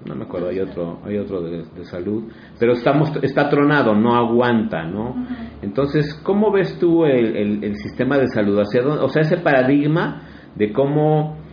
[0.04, 2.24] no me acuerdo, hay otro, hay otro de, salud,
[2.58, 5.26] pero estamos, está tronado, no aguanta, ¿no?
[5.62, 8.58] Entonces, ¿cómo ves tú el, el, el sistema de salud?
[8.58, 10.22] Hacia dónde, o sea, ese paradigma
[10.54, 11.45] de cómo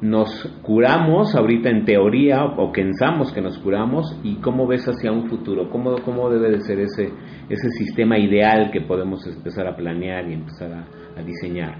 [0.00, 0.30] nos
[0.62, 5.68] curamos ahorita en teoría o pensamos que nos curamos y cómo ves hacia un futuro,
[5.70, 7.10] cómo, cómo debe de ser ese,
[7.48, 11.76] ese sistema ideal que podemos empezar a planear y empezar a, diseñar.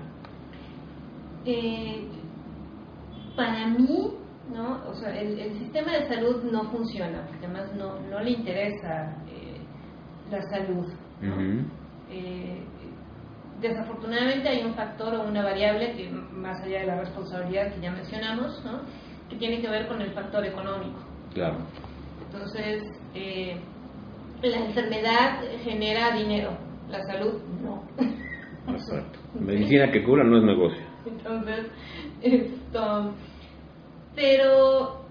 [1.45, 2.09] Eh,
[3.37, 4.15] para mí,
[4.53, 4.81] ¿no?
[4.89, 9.61] o sea, el, sistema de salud no funciona, porque además no, no le interesa eh,
[10.29, 10.87] la salud.
[13.61, 17.91] Desafortunadamente hay un factor o una variable que más allá de la responsabilidad que ya
[17.91, 18.83] mencionamos, ¿no?
[19.29, 21.01] que tiene que ver con el factor económico.
[21.35, 21.59] Claro.
[22.27, 22.83] Entonces,
[23.15, 23.57] eh,
[24.43, 26.57] la enfermedad genera dinero,
[26.89, 27.83] la salud no.
[28.73, 29.19] Exacto.
[29.41, 30.83] Medicina que cura no es negocio.
[31.07, 31.67] Entonces,
[32.23, 33.15] esto.
[34.15, 35.05] Pero,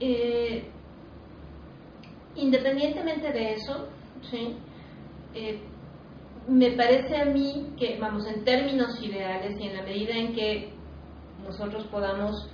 [0.00, 0.64] eh,
[2.36, 3.88] independientemente de eso,
[4.30, 4.56] ¿sí?
[5.34, 5.60] Eh,
[6.48, 10.72] me parece a mí que, vamos, en términos ideales y en la medida en que
[11.42, 12.50] nosotros podamos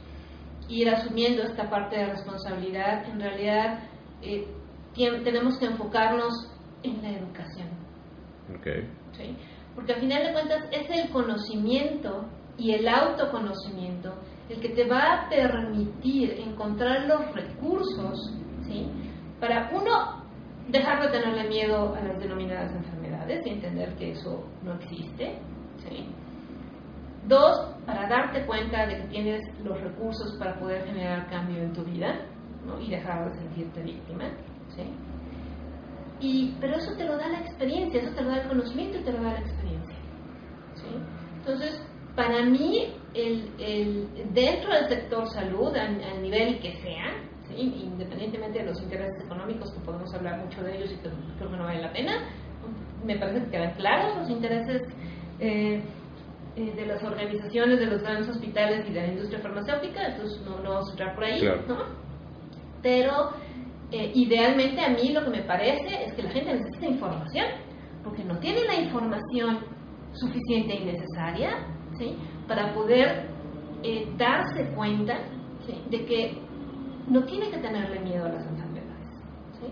[0.69, 3.81] ir asumiendo esta parte de responsabilidad, en realidad
[4.23, 4.47] eh,
[4.95, 6.33] tenemos que enfocarnos
[6.83, 7.69] en la educación.
[8.59, 8.89] Okay.
[9.13, 9.37] ¿sí?
[9.75, 12.27] Porque al final de cuentas es el conocimiento
[12.59, 14.15] y el autoconocimiento
[14.49, 18.35] el que te va a permitir encontrar los recursos
[18.67, 18.87] ¿sí?
[19.41, 20.23] para uno
[20.69, 22.92] dejar de tenerle miedo a las denominadas enfermedades
[23.29, 25.39] y entender que eso no existe.
[25.79, 26.07] ¿sí?
[27.27, 31.85] Dos, para darte cuenta de que tienes los recursos para poder generar cambio en tu
[31.85, 32.27] vida
[32.67, 32.81] ¿no?
[32.81, 34.25] y dejar de sentirte víctima.
[34.75, 34.83] ¿sí?
[36.21, 39.03] Y, pero eso te lo da la experiencia, eso te lo da el conocimiento y
[39.03, 39.97] te lo da la experiencia.
[40.75, 40.89] ¿sí?
[41.39, 41.83] Entonces,
[42.15, 47.23] para mí, el, el, dentro del sector salud, al nivel que sea,
[47.57, 51.57] independientemente de los intereses económicos, que podemos hablar mucho de ellos y que creo que
[51.57, 52.29] no vale la pena,
[53.05, 54.83] me parece que quedan claros los intereses
[55.41, 55.83] eh,
[56.57, 60.59] eh, de las organizaciones, de los grandes hospitales y de la industria farmacéutica, entonces no,
[60.59, 61.79] no vamos a entrar por ahí, ¿no?
[62.83, 63.31] Pero
[63.91, 67.47] eh, idealmente a mí lo que me parece es que la gente necesita información,
[68.05, 69.61] porque no tiene la información
[70.13, 71.67] suficiente y necesaria
[71.99, 72.17] ¿sí?
[72.47, 73.31] para poder
[74.17, 75.19] darse cuenta
[75.91, 76.39] de que
[77.09, 79.09] no tiene que tenerle miedo a las enfermedades.
[79.61, 79.67] ¿sí?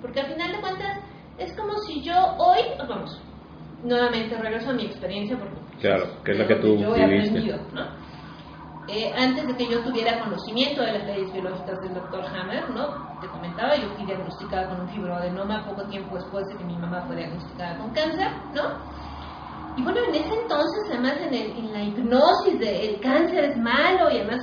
[0.00, 0.98] Porque al final de cuentas
[1.38, 3.20] es como si yo hoy, vamos,
[3.82, 7.58] nuevamente regreso a mi experiencia porque claro, que es la que tú yo he aprendido,
[7.72, 8.06] ¿no?
[8.88, 13.18] Eh, antes de que yo tuviera conocimiento de las leyes biológicas del doctor Hammer, ¿no?
[13.20, 17.02] Te comentaba, yo fui diagnosticada con un fibroadenoma poco tiempo después de que mi mamá
[17.06, 18.78] fue diagnosticada con cáncer, ¿no?
[19.76, 23.56] Y bueno, en ese entonces, además en, el, en la hipnosis de el cáncer es
[23.58, 24.40] malo y además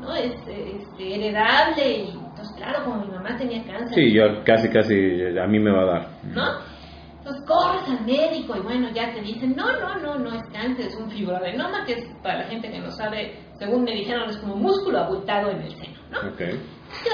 [0.00, 0.14] ¿no?
[0.14, 3.94] Es este, heredable y entonces claro, como mi mamá tenía cáncer.
[3.94, 4.94] Sí, yo casi, casi,
[5.38, 6.08] a mí me va a dar.
[6.24, 6.74] ¿No?
[7.18, 10.88] Entonces corres al médico y bueno, ya te dicen, no, no, no, no es cáncer,
[10.88, 14.36] es un fibroadenoma, que es para la gente que no sabe, según me dijeron, es
[14.36, 16.36] como músculo abultado en el seno, ¿no?
[16.36, 16.58] Que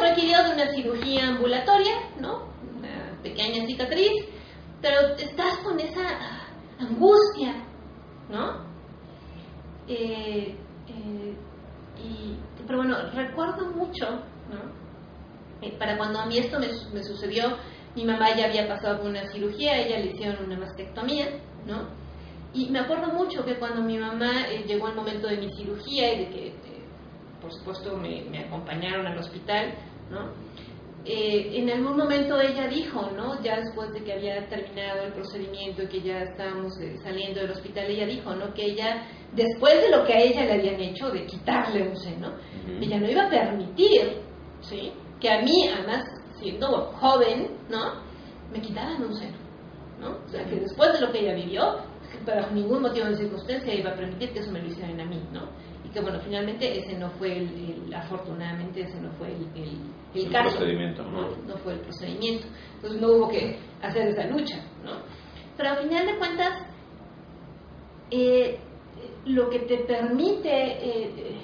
[0.02, 2.48] requirió de una cirugía ambulatoria, ¿no?
[2.76, 4.10] Una pequeña cicatriz,
[4.82, 6.02] pero estás con esa
[6.80, 7.54] angustia,
[8.28, 8.68] ¿no?
[9.86, 10.56] Eh,
[10.88, 11.36] eh,
[12.02, 14.06] y pero bueno, recuerdo mucho,
[14.50, 14.89] ¿no?
[15.62, 17.56] Eh, para cuando a mí esto me, me, sucedió,
[17.94, 21.28] mi mamá ya había pasado por una cirugía, ella le hicieron una mastectomía,
[21.66, 21.88] ¿no?
[22.54, 26.14] Y me acuerdo mucho que cuando mi mamá eh, llegó el momento de mi cirugía
[26.14, 26.54] y de que, eh,
[27.40, 29.74] por supuesto, me, me, acompañaron al hospital,
[30.10, 30.50] ¿no?
[31.02, 33.42] en algún momento ella dijo, ¿no?
[33.42, 37.86] Ya después de que había terminado el procedimiento y que ya estábamos saliendo del hospital,
[37.86, 38.52] ella dijo, ¿no?
[38.52, 42.34] Que ella, después de lo que a ella le habían hecho, de quitarle un seno,
[42.78, 44.20] ella no iba a permitir,
[44.60, 44.92] ¿sí?
[45.20, 46.04] Que a mí, además,
[46.38, 48.02] siendo joven, ¿no?
[48.52, 49.36] Me quitaran un seno,
[50.00, 50.16] ¿no?
[50.24, 51.90] O sea, que después de lo que ella vivió,
[52.26, 55.22] bajo ningún motivo de circunstancia iba a permitir que eso me lo hicieran a mí,
[55.32, 55.48] ¿no?
[55.84, 59.78] Y que bueno, finalmente ese no fue el, afortunadamente ese no fue el, el,
[60.14, 60.56] el caso.
[60.56, 61.28] Procedimiento, ¿no?
[61.46, 61.56] ¿no?
[61.58, 62.46] fue el procedimiento.
[62.76, 64.92] Entonces no hubo que hacer esa lucha, ¿no?
[65.56, 66.62] Pero al final de cuentas,
[68.10, 68.58] eh,
[69.26, 71.40] lo que te permite eh,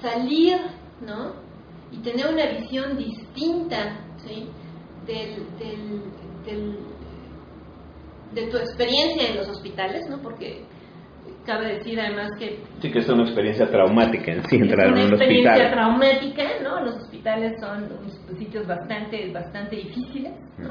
[0.00, 0.58] salir,
[1.06, 1.32] ¿no?
[1.90, 4.48] Y tener una visión distinta, ¿sí?
[5.06, 6.78] Del, del,
[8.34, 10.18] de tu experiencia en los hospitales, ¿no?
[10.18, 10.64] Porque
[11.46, 12.62] cabe decir además que...
[12.80, 15.14] Sí, que es una experiencia traumática en sí, entrar en un hospital.
[15.14, 16.84] una experiencia traumática, ¿no?
[16.84, 17.88] Los hospitales son
[18.38, 20.70] sitios bastante, bastante difíciles, ¿no?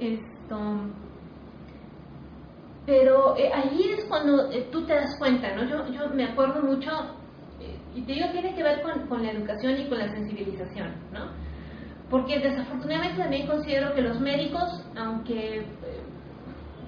[0.00, 0.58] Esto...
[2.86, 5.68] Pero eh, ahí es cuando eh, tú te das cuenta, ¿no?
[5.68, 6.90] Yo, yo me acuerdo mucho,
[7.98, 11.30] y te digo, tiene que ver con, con la educación y con la sensibilización, ¿no?
[12.08, 15.66] Porque desafortunadamente también considero que los médicos, aunque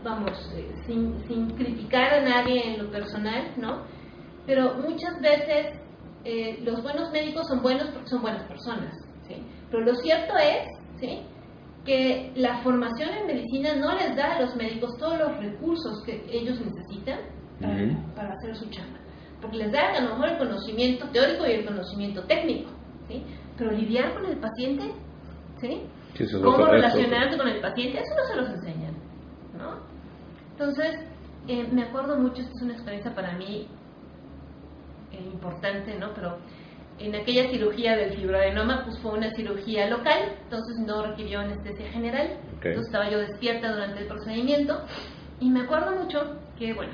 [0.05, 3.83] vamos, eh, sin, sin, criticar a nadie en lo personal, ¿no?
[4.47, 5.81] Pero muchas veces
[6.25, 8.95] eh, los buenos médicos son buenos porque son buenas personas,
[9.27, 9.43] ¿sí?
[9.71, 10.69] Pero lo cierto es,
[11.01, 11.23] ¿sí?
[11.85, 16.25] Que la formación en medicina no les da a los médicos todos los recursos que
[16.31, 17.19] ellos necesitan
[18.15, 19.00] para, hacer su chamba.
[19.41, 22.71] Porque les da a lo mejor el conocimiento teórico y el conocimiento técnico,
[23.09, 23.23] ¿sí?
[23.57, 24.93] Pero lidiar con el paciente,
[25.61, 25.83] ¿sí?
[26.43, 28.01] ¿Cómo relacionarse con el paciente?
[28.01, 28.95] Eso no se los enseñan,
[29.57, 29.79] ¿no?
[30.53, 31.01] Entonces,
[31.49, 33.67] eh, me acuerdo mucho, esta es una experiencia para mí
[35.13, 36.13] eh, importante, ¿no?
[36.15, 36.39] Pero
[36.99, 42.39] en aquella cirugía del fibroadenoma, pues fue una cirugía local, entonces no requirió anestesia general.
[42.57, 44.83] Entonces estaba yo despierta durante el procedimiento
[45.41, 46.93] y me acuerdo mucho que, bueno,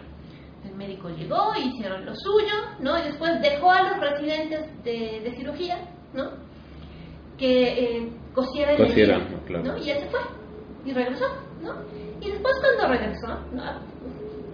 [0.69, 2.99] el médico llegó, hicieron lo suyo, ¿no?
[2.99, 5.79] Y después dejó a los residentes de, cirugía,
[6.13, 6.31] ¿no?
[7.39, 9.65] Que eh, cosieran, el claro.
[9.65, 9.77] ¿no?
[9.79, 10.21] Y él se fue
[10.85, 11.27] y regresó,
[11.63, 11.75] ¿no?
[12.21, 13.27] Y después cuando regresó,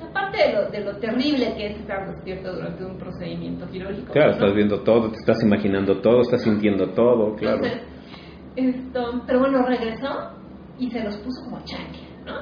[0.08, 4.12] aparte de lo, de lo, terrible que es estar despierto durante un procedimiento quirúrgico.
[4.12, 7.64] Claro, estás viendo todo, te estás imaginando todo, estás sintiendo todo, claro.
[7.64, 7.82] Entonces,
[8.56, 10.30] esto, pero bueno, regresó
[10.78, 12.34] y se los puso como chanque, ¿no?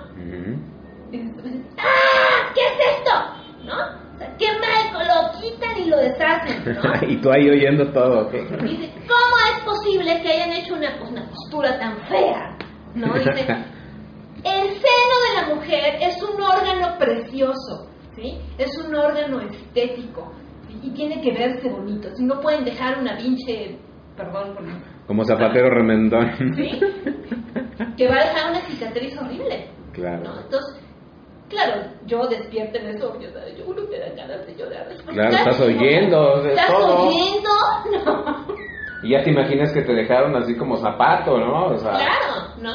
[1.79, 2.53] ¡Ah!
[2.55, 3.40] ¿Qué es esto?
[3.71, 4.01] ¿No?
[4.15, 7.09] O sea, qué mal, lo quitan y lo deshacen, ¿no?
[7.09, 8.33] y tú ahí oyendo todo, ¿ok?
[8.63, 12.59] Dice, ¿cómo es posible que hayan hecho una, pues, una postura tan fea?
[12.95, 13.15] ¿No?
[13.15, 13.31] Dice,
[14.45, 18.39] el seno de la mujer es un órgano precioso, ¿sí?
[18.59, 20.33] Es un órgano estético,
[20.83, 22.09] Y tiene que verse bonito.
[22.17, 23.79] Si no pueden dejar una pinche,
[24.17, 24.65] perdón por
[25.07, 26.31] Como zapatero remendón.
[26.57, 26.81] ¿Sí?
[27.97, 29.69] Que va a dejar una cicatriz horrible.
[29.93, 30.41] Claro.
[30.43, 30.83] Entonces,
[31.51, 34.89] claro, yo despierto en eso, yo, yo uno me da ganas de llorar.
[35.07, 36.45] Claro, estás oyendo.
[36.47, 37.51] ¿Estás oyendo?
[38.05, 38.47] No.
[39.03, 41.69] Y ya te imaginas que te dejaron así como zapato, ¿no?
[41.69, 42.75] O sea, claro, ¿no?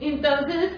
[0.00, 0.72] Entonces,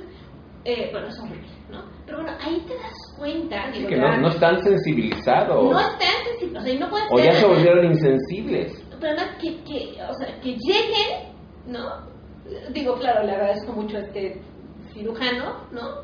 [0.65, 1.85] eh, bueno, es horrible, ¿no?
[2.05, 3.71] Pero bueno, ahí te das cuenta.
[3.71, 5.73] Digo, que no, no, están sensibilizados.
[5.73, 8.85] No están sensibilizados, o sea, no puedes O ya se volvieron insensibles.
[9.01, 11.33] Pero además que, que, o sea, que lleguen,
[11.69, 12.07] ¿no?
[12.73, 14.43] Digo, claro, le agradezco mucho a este
[14.93, 16.03] cirujano, ¿no?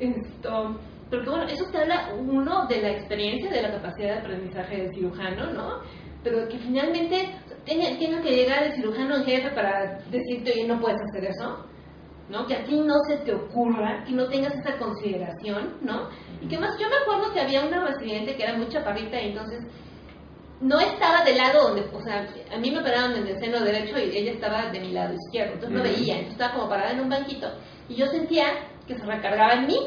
[0.00, 0.80] Esto,
[1.10, 4.76] pero que bueno, eso te habla, uno, de la experiencia, de la capacidad de aprendizaje
[4.76, 5.80] del cirujano, ¿no?
[6.24, 7.34] Pero que finalmente
[7.64, 11.64] tiene, tiene que llegar el cirujano en jefe para decirte, oye, no puedes hacer eso,
[12.28, 12.46] ¿no?
[12.46, 16.08] Que a ti no se te ocurra, que no tengas esa consideración, ¿no?
[16.40, 19.30] Y que más, yo me acuerdo que había una residente que era muy chaparrita y
[19.30, 19.66] entonces
[20.60, 23.98] no estaba del lado donde, o sea, a mí me operaron en el seno derecho
[23.98, 27.00] y ella estaba de mi lado izquierdo, entonces no veía, entonces estaba como parada en
[27.00, 27.48] un banquito
[27.88, 28.44] y yo sentía
[28.90, 29.78] que se recargaba en mí,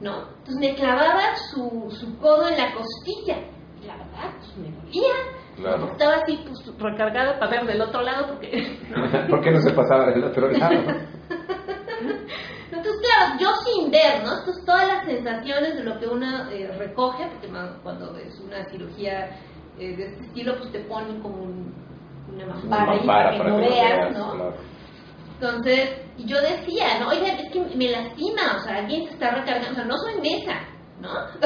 [0.00, 0.28] ¿no?
[0.38, 3.36] Entonces me clavaba su, su codo en la costilla
[3.82, 5.14] y la verdad, pues me dolía.
[5.56, 5.92] Claro.
[5.92, 8.78] Estaba así pues, recargada para ver del otro lado porque...
[8.90, 9.28] ¿no?
[9.28, 10.74] ¿Por qué no se pasaba del otro lado?
[12.72, 14.38] Entonces, claro, yo sin ver, ¿no?
[14.38, 17.48] Entonces, todas las sensaciones de lo que uno eh, recoge, porque
[17.82, 19.38] cuando es una cirugía
[19.78, 21.74] eh, de este estilo, pues te ponen como un,
[22.34, 24.52] una mampara ahí para que no veas, ¿no?
[25.40, 27.08] Entonces, yo decía, ¿no?
[27.08, 30.20] Oiga, es que me lastima, o sea, alguien se está recargando, o sea, no soy
[30.22, 30.60] mesa,
[31.00, 31.10] ¿no?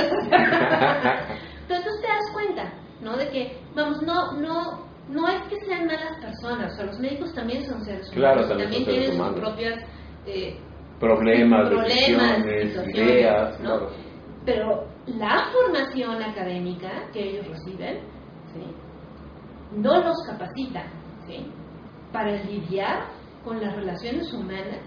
[1.63, 2.73] Entonces te das cuenta,
[3.03, 3.17] ¿no?
[3.17, 7.35] De que, vamos, no, no, no es que sean malas personas, o sea, los médicos
[7.35, 9.75] también son seres humanos, claro, también, tienen sus propias
[10.27, 10.57] eh,
[11.01, 12.39] problemas, problemas
[12.95, 13.59] ideas,
[14.47, 18.03] Pero la formación académica que ellos reciben,
[19.73, 20.85] no los capacita,
[22.13, 24.81] Para lidiar con las relaciones humanas,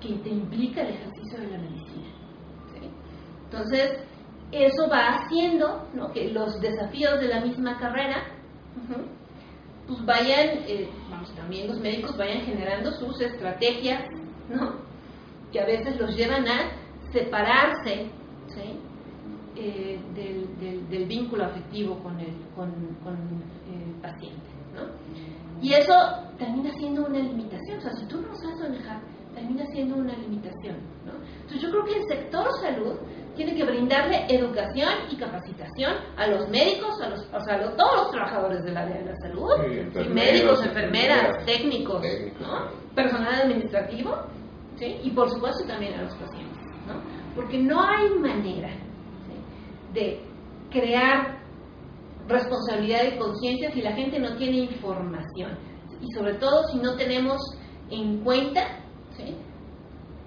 [0.00, 2.08] Que te implica el ejercicio de la medicina,
[3.44, 3.98] Entonces,
[4.50, 8.24] eso va haciendo que los desafíos de la misma carrera
[9.86, 14.04] pues vayan, eh, vamos, también los médicos vayan generando sus estrategias,
[14.48, 14.74] ¿no?
[15.52, 16.70] que a veces los llevan a
[17.12, 18.10] separarse.
[19.54, 22.34] Eh, del, vínculo afectivo con el
[24.00, 24.51] paciente.
[25.62, 25.94] Y eso
[26.38, 27.78] termina siendo una limitación.
[27.78, 29.00] O sea, si tú no sabes manejar,
[29.32, 30.76] termina siendo una limitación.
[31.06, 31.12] ¿no?
[31.42, 32.98] Entonces yo creo que el sector salud
[33.36, 37.96] tiene que brindarle educación y capacitación a los médicos, a, los, o sea, a todos
[37.96, 39.50] los trabajadores del área de la salud,
[40.10, 42.04] médicos, enfermeras, técnicos,
[42.94, 44.16] personal administrativo,
[44.76, 45.00] ¿sí?
[45.02, 46.62] y por supuesto también a los pacientes.
[46.86, 46.94] ¿no?
[47.34, 48.70] Porque no hay manera
[49.94, 50.20] de
[50.70, 51.41] crear
[52.28, 55.58] responsabilidad y conciencia si la gente no tiene información
[56.00, 57.40] y sobre todo si no tenemos
[57.90, 58.78] en cuenta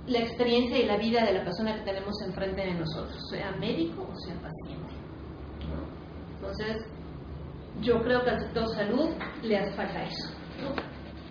[0.08, 4.08] la experiencia y la vida de la persona que tenemos enfrente de nosotros, sea médico
[4.12, 4.94] o sea paciente.
[6.36, 6.86] Entonces,
[7.82, 9.10] yo creo que al sector salud
[9.42, 10.30] le hace falta eso,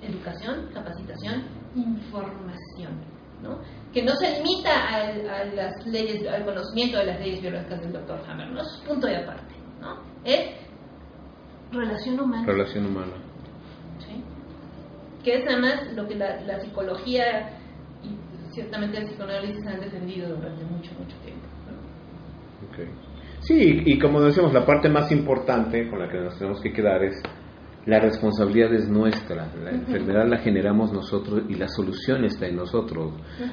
[0.03, 1.45] educación, capacitación,
[1.75, 3.01] información,
[3.43, 3.61] ¿no?
[3.93, 8.21] que no se limita a, las leyes, al conocimiento de las leyes biológicas del doctor
[8.29, 9.64] Hammer, no punto y aparte.
[10.25, 10.51] Es
[11.73, 12.47] relación humana.
[12.47, 13.13] Relación humana.
[13.99, 14.23] ¿Sí?
[15.23, 17.51] Que es además lo que la, psicología
[18.03, 21.47] y ciertamente el psicoanálisis han defendido durante mucho, mucho tiempo.
[22.73, 22.89] Okay.
[23.41, 27.05] Sí, y como decimos, la parte más importante con la que nos tenemos que quedar
[27.05, 27.21] es
[27.87, 33.13] la responsabilidad es nuestra, la enfermedad la generamos nosotros y la solución está en nosotros.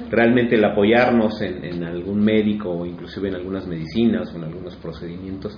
[0.10, 5.58] Realmente el apoyarnos en, algún médico o inclusive en algunas medicinas o en algunos procedimientos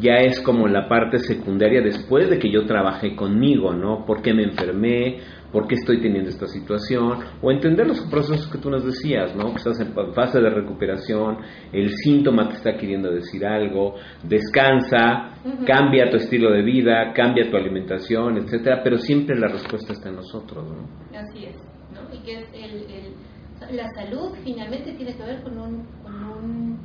[0.00, 4.04] ya es como la parte secundaria después de que yo trabajé conmigo, ¿no?
[4.06, 5.18] ¿Por qué me enfermé?
[5.54, 9.52] Por qué estoy teniendo esta situación, o entender los procesos que tú nos decías, ¿no?
[9.52, 11.38] Que estás en fase de recuperación,
[11.72, 13.94] el síntoma te está queriendo decir algo,
[14.24, 15.32] descansa,
[15.64, 20.16] cambia tu estilo de vida, cambia tu alimentación, etcétera, pero siempre la respuesta está en
[20.16, 21.16] nosotros, ¿no?
[21.16, 21.56] Así es,
[21.94, 22.12] ¿no?
[22.12, 26.78] Y que es el, la salud finalmente tiene que ver con un, con un,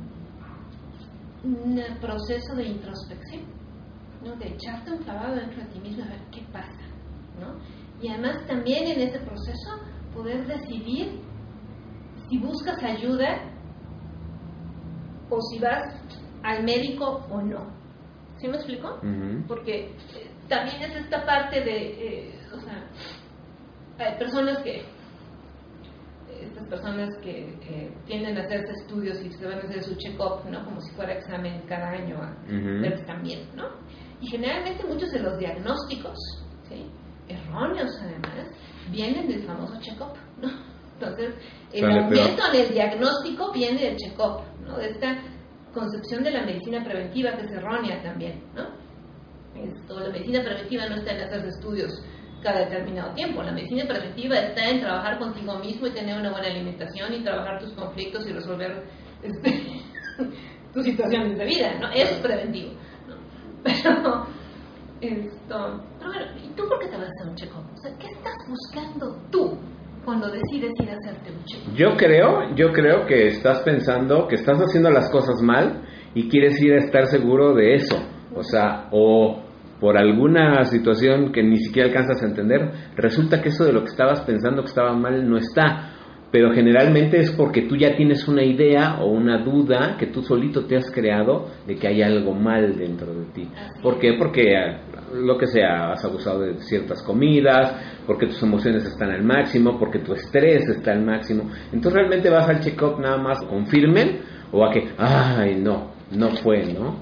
[1.42, 3.42] un proceso de introspección,
[4.24, 4.36] ¿no?
[4.36, 6.86] De echarte un clavado dentro de ti mismo a ver qué pasa,
[7.40, 7.58] ¿no?
[8.00, 9.70] Y además también en ese proceso
[10.14, 11.20] poder decidir
[12.28, 13.42] si buscas ayuda
[15.28, 15.94] o si vas
[16.42, 17.66] al médico o no.
[18.38, 18.98] ¿Sí me explico?
[19.46, 22.86] Porque eh, también es esta parte de, eh, o sea,
[23.98, 24.82] hay personas que,
[26.40, 27.54] estas personas que
[28.06, 30.64] tienden a hacerse estudios y se van a hacer su check-up, ¿no?
[30.64, 33.68] Como si fuera examen cada año a ver si están bien, ¿no?
[34.22, 36.16] Y generalmente muchos de los diagnósticos,
[36.68, 36.86] ¿sí?
[37.30, 38.50] Erróneos además,
[38.90, 40.48] vienen del famoso check-up, ¿no?
[40.94, 41.34] Entonces,
[41.72, 44.76] el aumento en el diagnóstico viene del check-up, ¿no?
[44.76, 45.22] De esta
[45.72, 48.68] concepción de la medicina preventiva que es errónea también, ¿no?
[49.54, 52.02] Esto, la medicina preventiva no está en hacer estudios
[52.42, 53.42] cada determinado tiempo.
[53.42, 57.60] La medicina preventiva está en trabajar contigo mismo y tener una buena alimentación y trabajar
[57.60, 58.84] tus conflictos y resolver
[59.22, 59.82] este,
[60.72, 61.90] tus situaciones de vida, ¿no?
[61.90, 62.72] Eso es preventivo,
[63.08, 63.16] ¿no?
[63.62, 64.26] Pero
[65.00, 66.29] esto, pero bueno,
[67.02, 67.64] a hacer un check-up?
[67.72, 69.58] O sea, ¿qué estás buscando tú
[70.04, 71.74] cuando decides ir a hacerte un check-up?
[71.74, 75.82] Yo creo, yo creo que estás pensando que estás haciendo las cosas mal
[76.14, 77.96] y quieres ir a estar seguro de eso.
[78.34, 79.42] O sea, o
[79.80, 83.90] por alguna situación que ni siquiera alcanzas a entender, resulta que eso de lo que
[83.90, 85.99] estabas pensando que estaba mal no está
[86.30, 90.64] pero generalmente es porque tú ya tienes una idea o una duda que tú solito
[90.64, 93.48] te has creado de que hay algo mal dentro de ti.
[93.82, 94.14] ¿Por qué?
[94.18, 94.76] Porque eh,
[95.14, 97.74] lo que sea, has abusado de ciertas comidas,
[98.06, 101.50] porque tus emociones están al máximo, porque tu estrés está al máximo.
[101.72, 104.20] Entonces realmente vas al check-up nada más confirmen
[104.52, 106.98] o a que, ay, no, no fue, ¿no?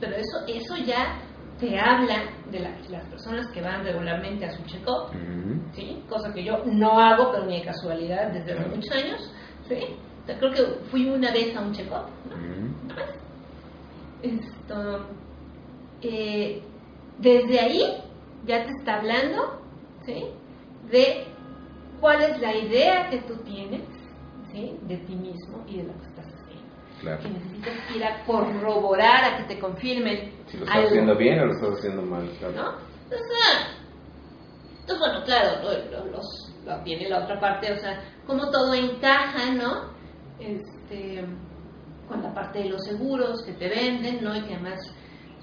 [0.00, 1.18] pero eso, eso ya
[1.58, 5.10] te habla de las personas que van regularmente a su check-up,
[5.74, 6.02] ¿sí?
[6.08, 9.32] cosa que yo no hago, pero ni de casualidad desde hace muchos años.
[9.68, 9.96] ¿sí?
[10.26, 12.06] creo que fui una vez a un check-up.
[14.22, 15.06] Esto,
[16.02, 16.62] eh,
[17.18, 18.02] desde ahí
[18.46, 19.60] ya te está hablando
[20.04, 20.24] ¿sí?
[20.90, 21.24] de
[22.00, 23.82] cuál es la idea que tú tienes
[24.52, 24.76] ¿sí?
[24.82, 26.06] de ti mismo y de lo que
[27.00, 30.32] estás que necesitas ir a corroborar, a que te confirmen.
[30.46, 32.54] Si lo estás haciendo bien o lo estás haciendo mal, claro.
[32.54, 32.74] ¿No?
[33.04, 33.28] Entonces,
[34.80, 39.94] entonces bueno, claro, los, viene la otra parte, o sea, cómo todo encaja, ¿no?
[40.38, 41.24] Este,
[42.08, 44.36] con la parte de los seguros que te venden, ¿no?
[44.36, 44.80] Y que además,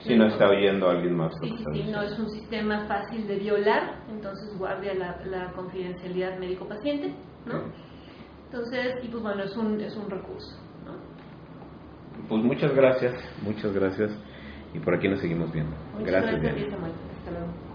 [0.00, 1.32] si no está oyendo a alguien más.
[1.42, 7.14] Sí, sí, no es un sistema fácil de violar, entonces guardia la, confidencialidad médico-paciente,
[7.44, 7.64] ¿no?
[8.46, 10.94] Entonces, y pues bueno, es un, es un recurso, ¿no?
[12.28, 14.10] Pues muchas gracias, muchas gracias.
[14.72, 15.76] Y por aquí nos seguimos viendo.
[15.98, 17.69] Muchas gracias, gracias Hasta luego.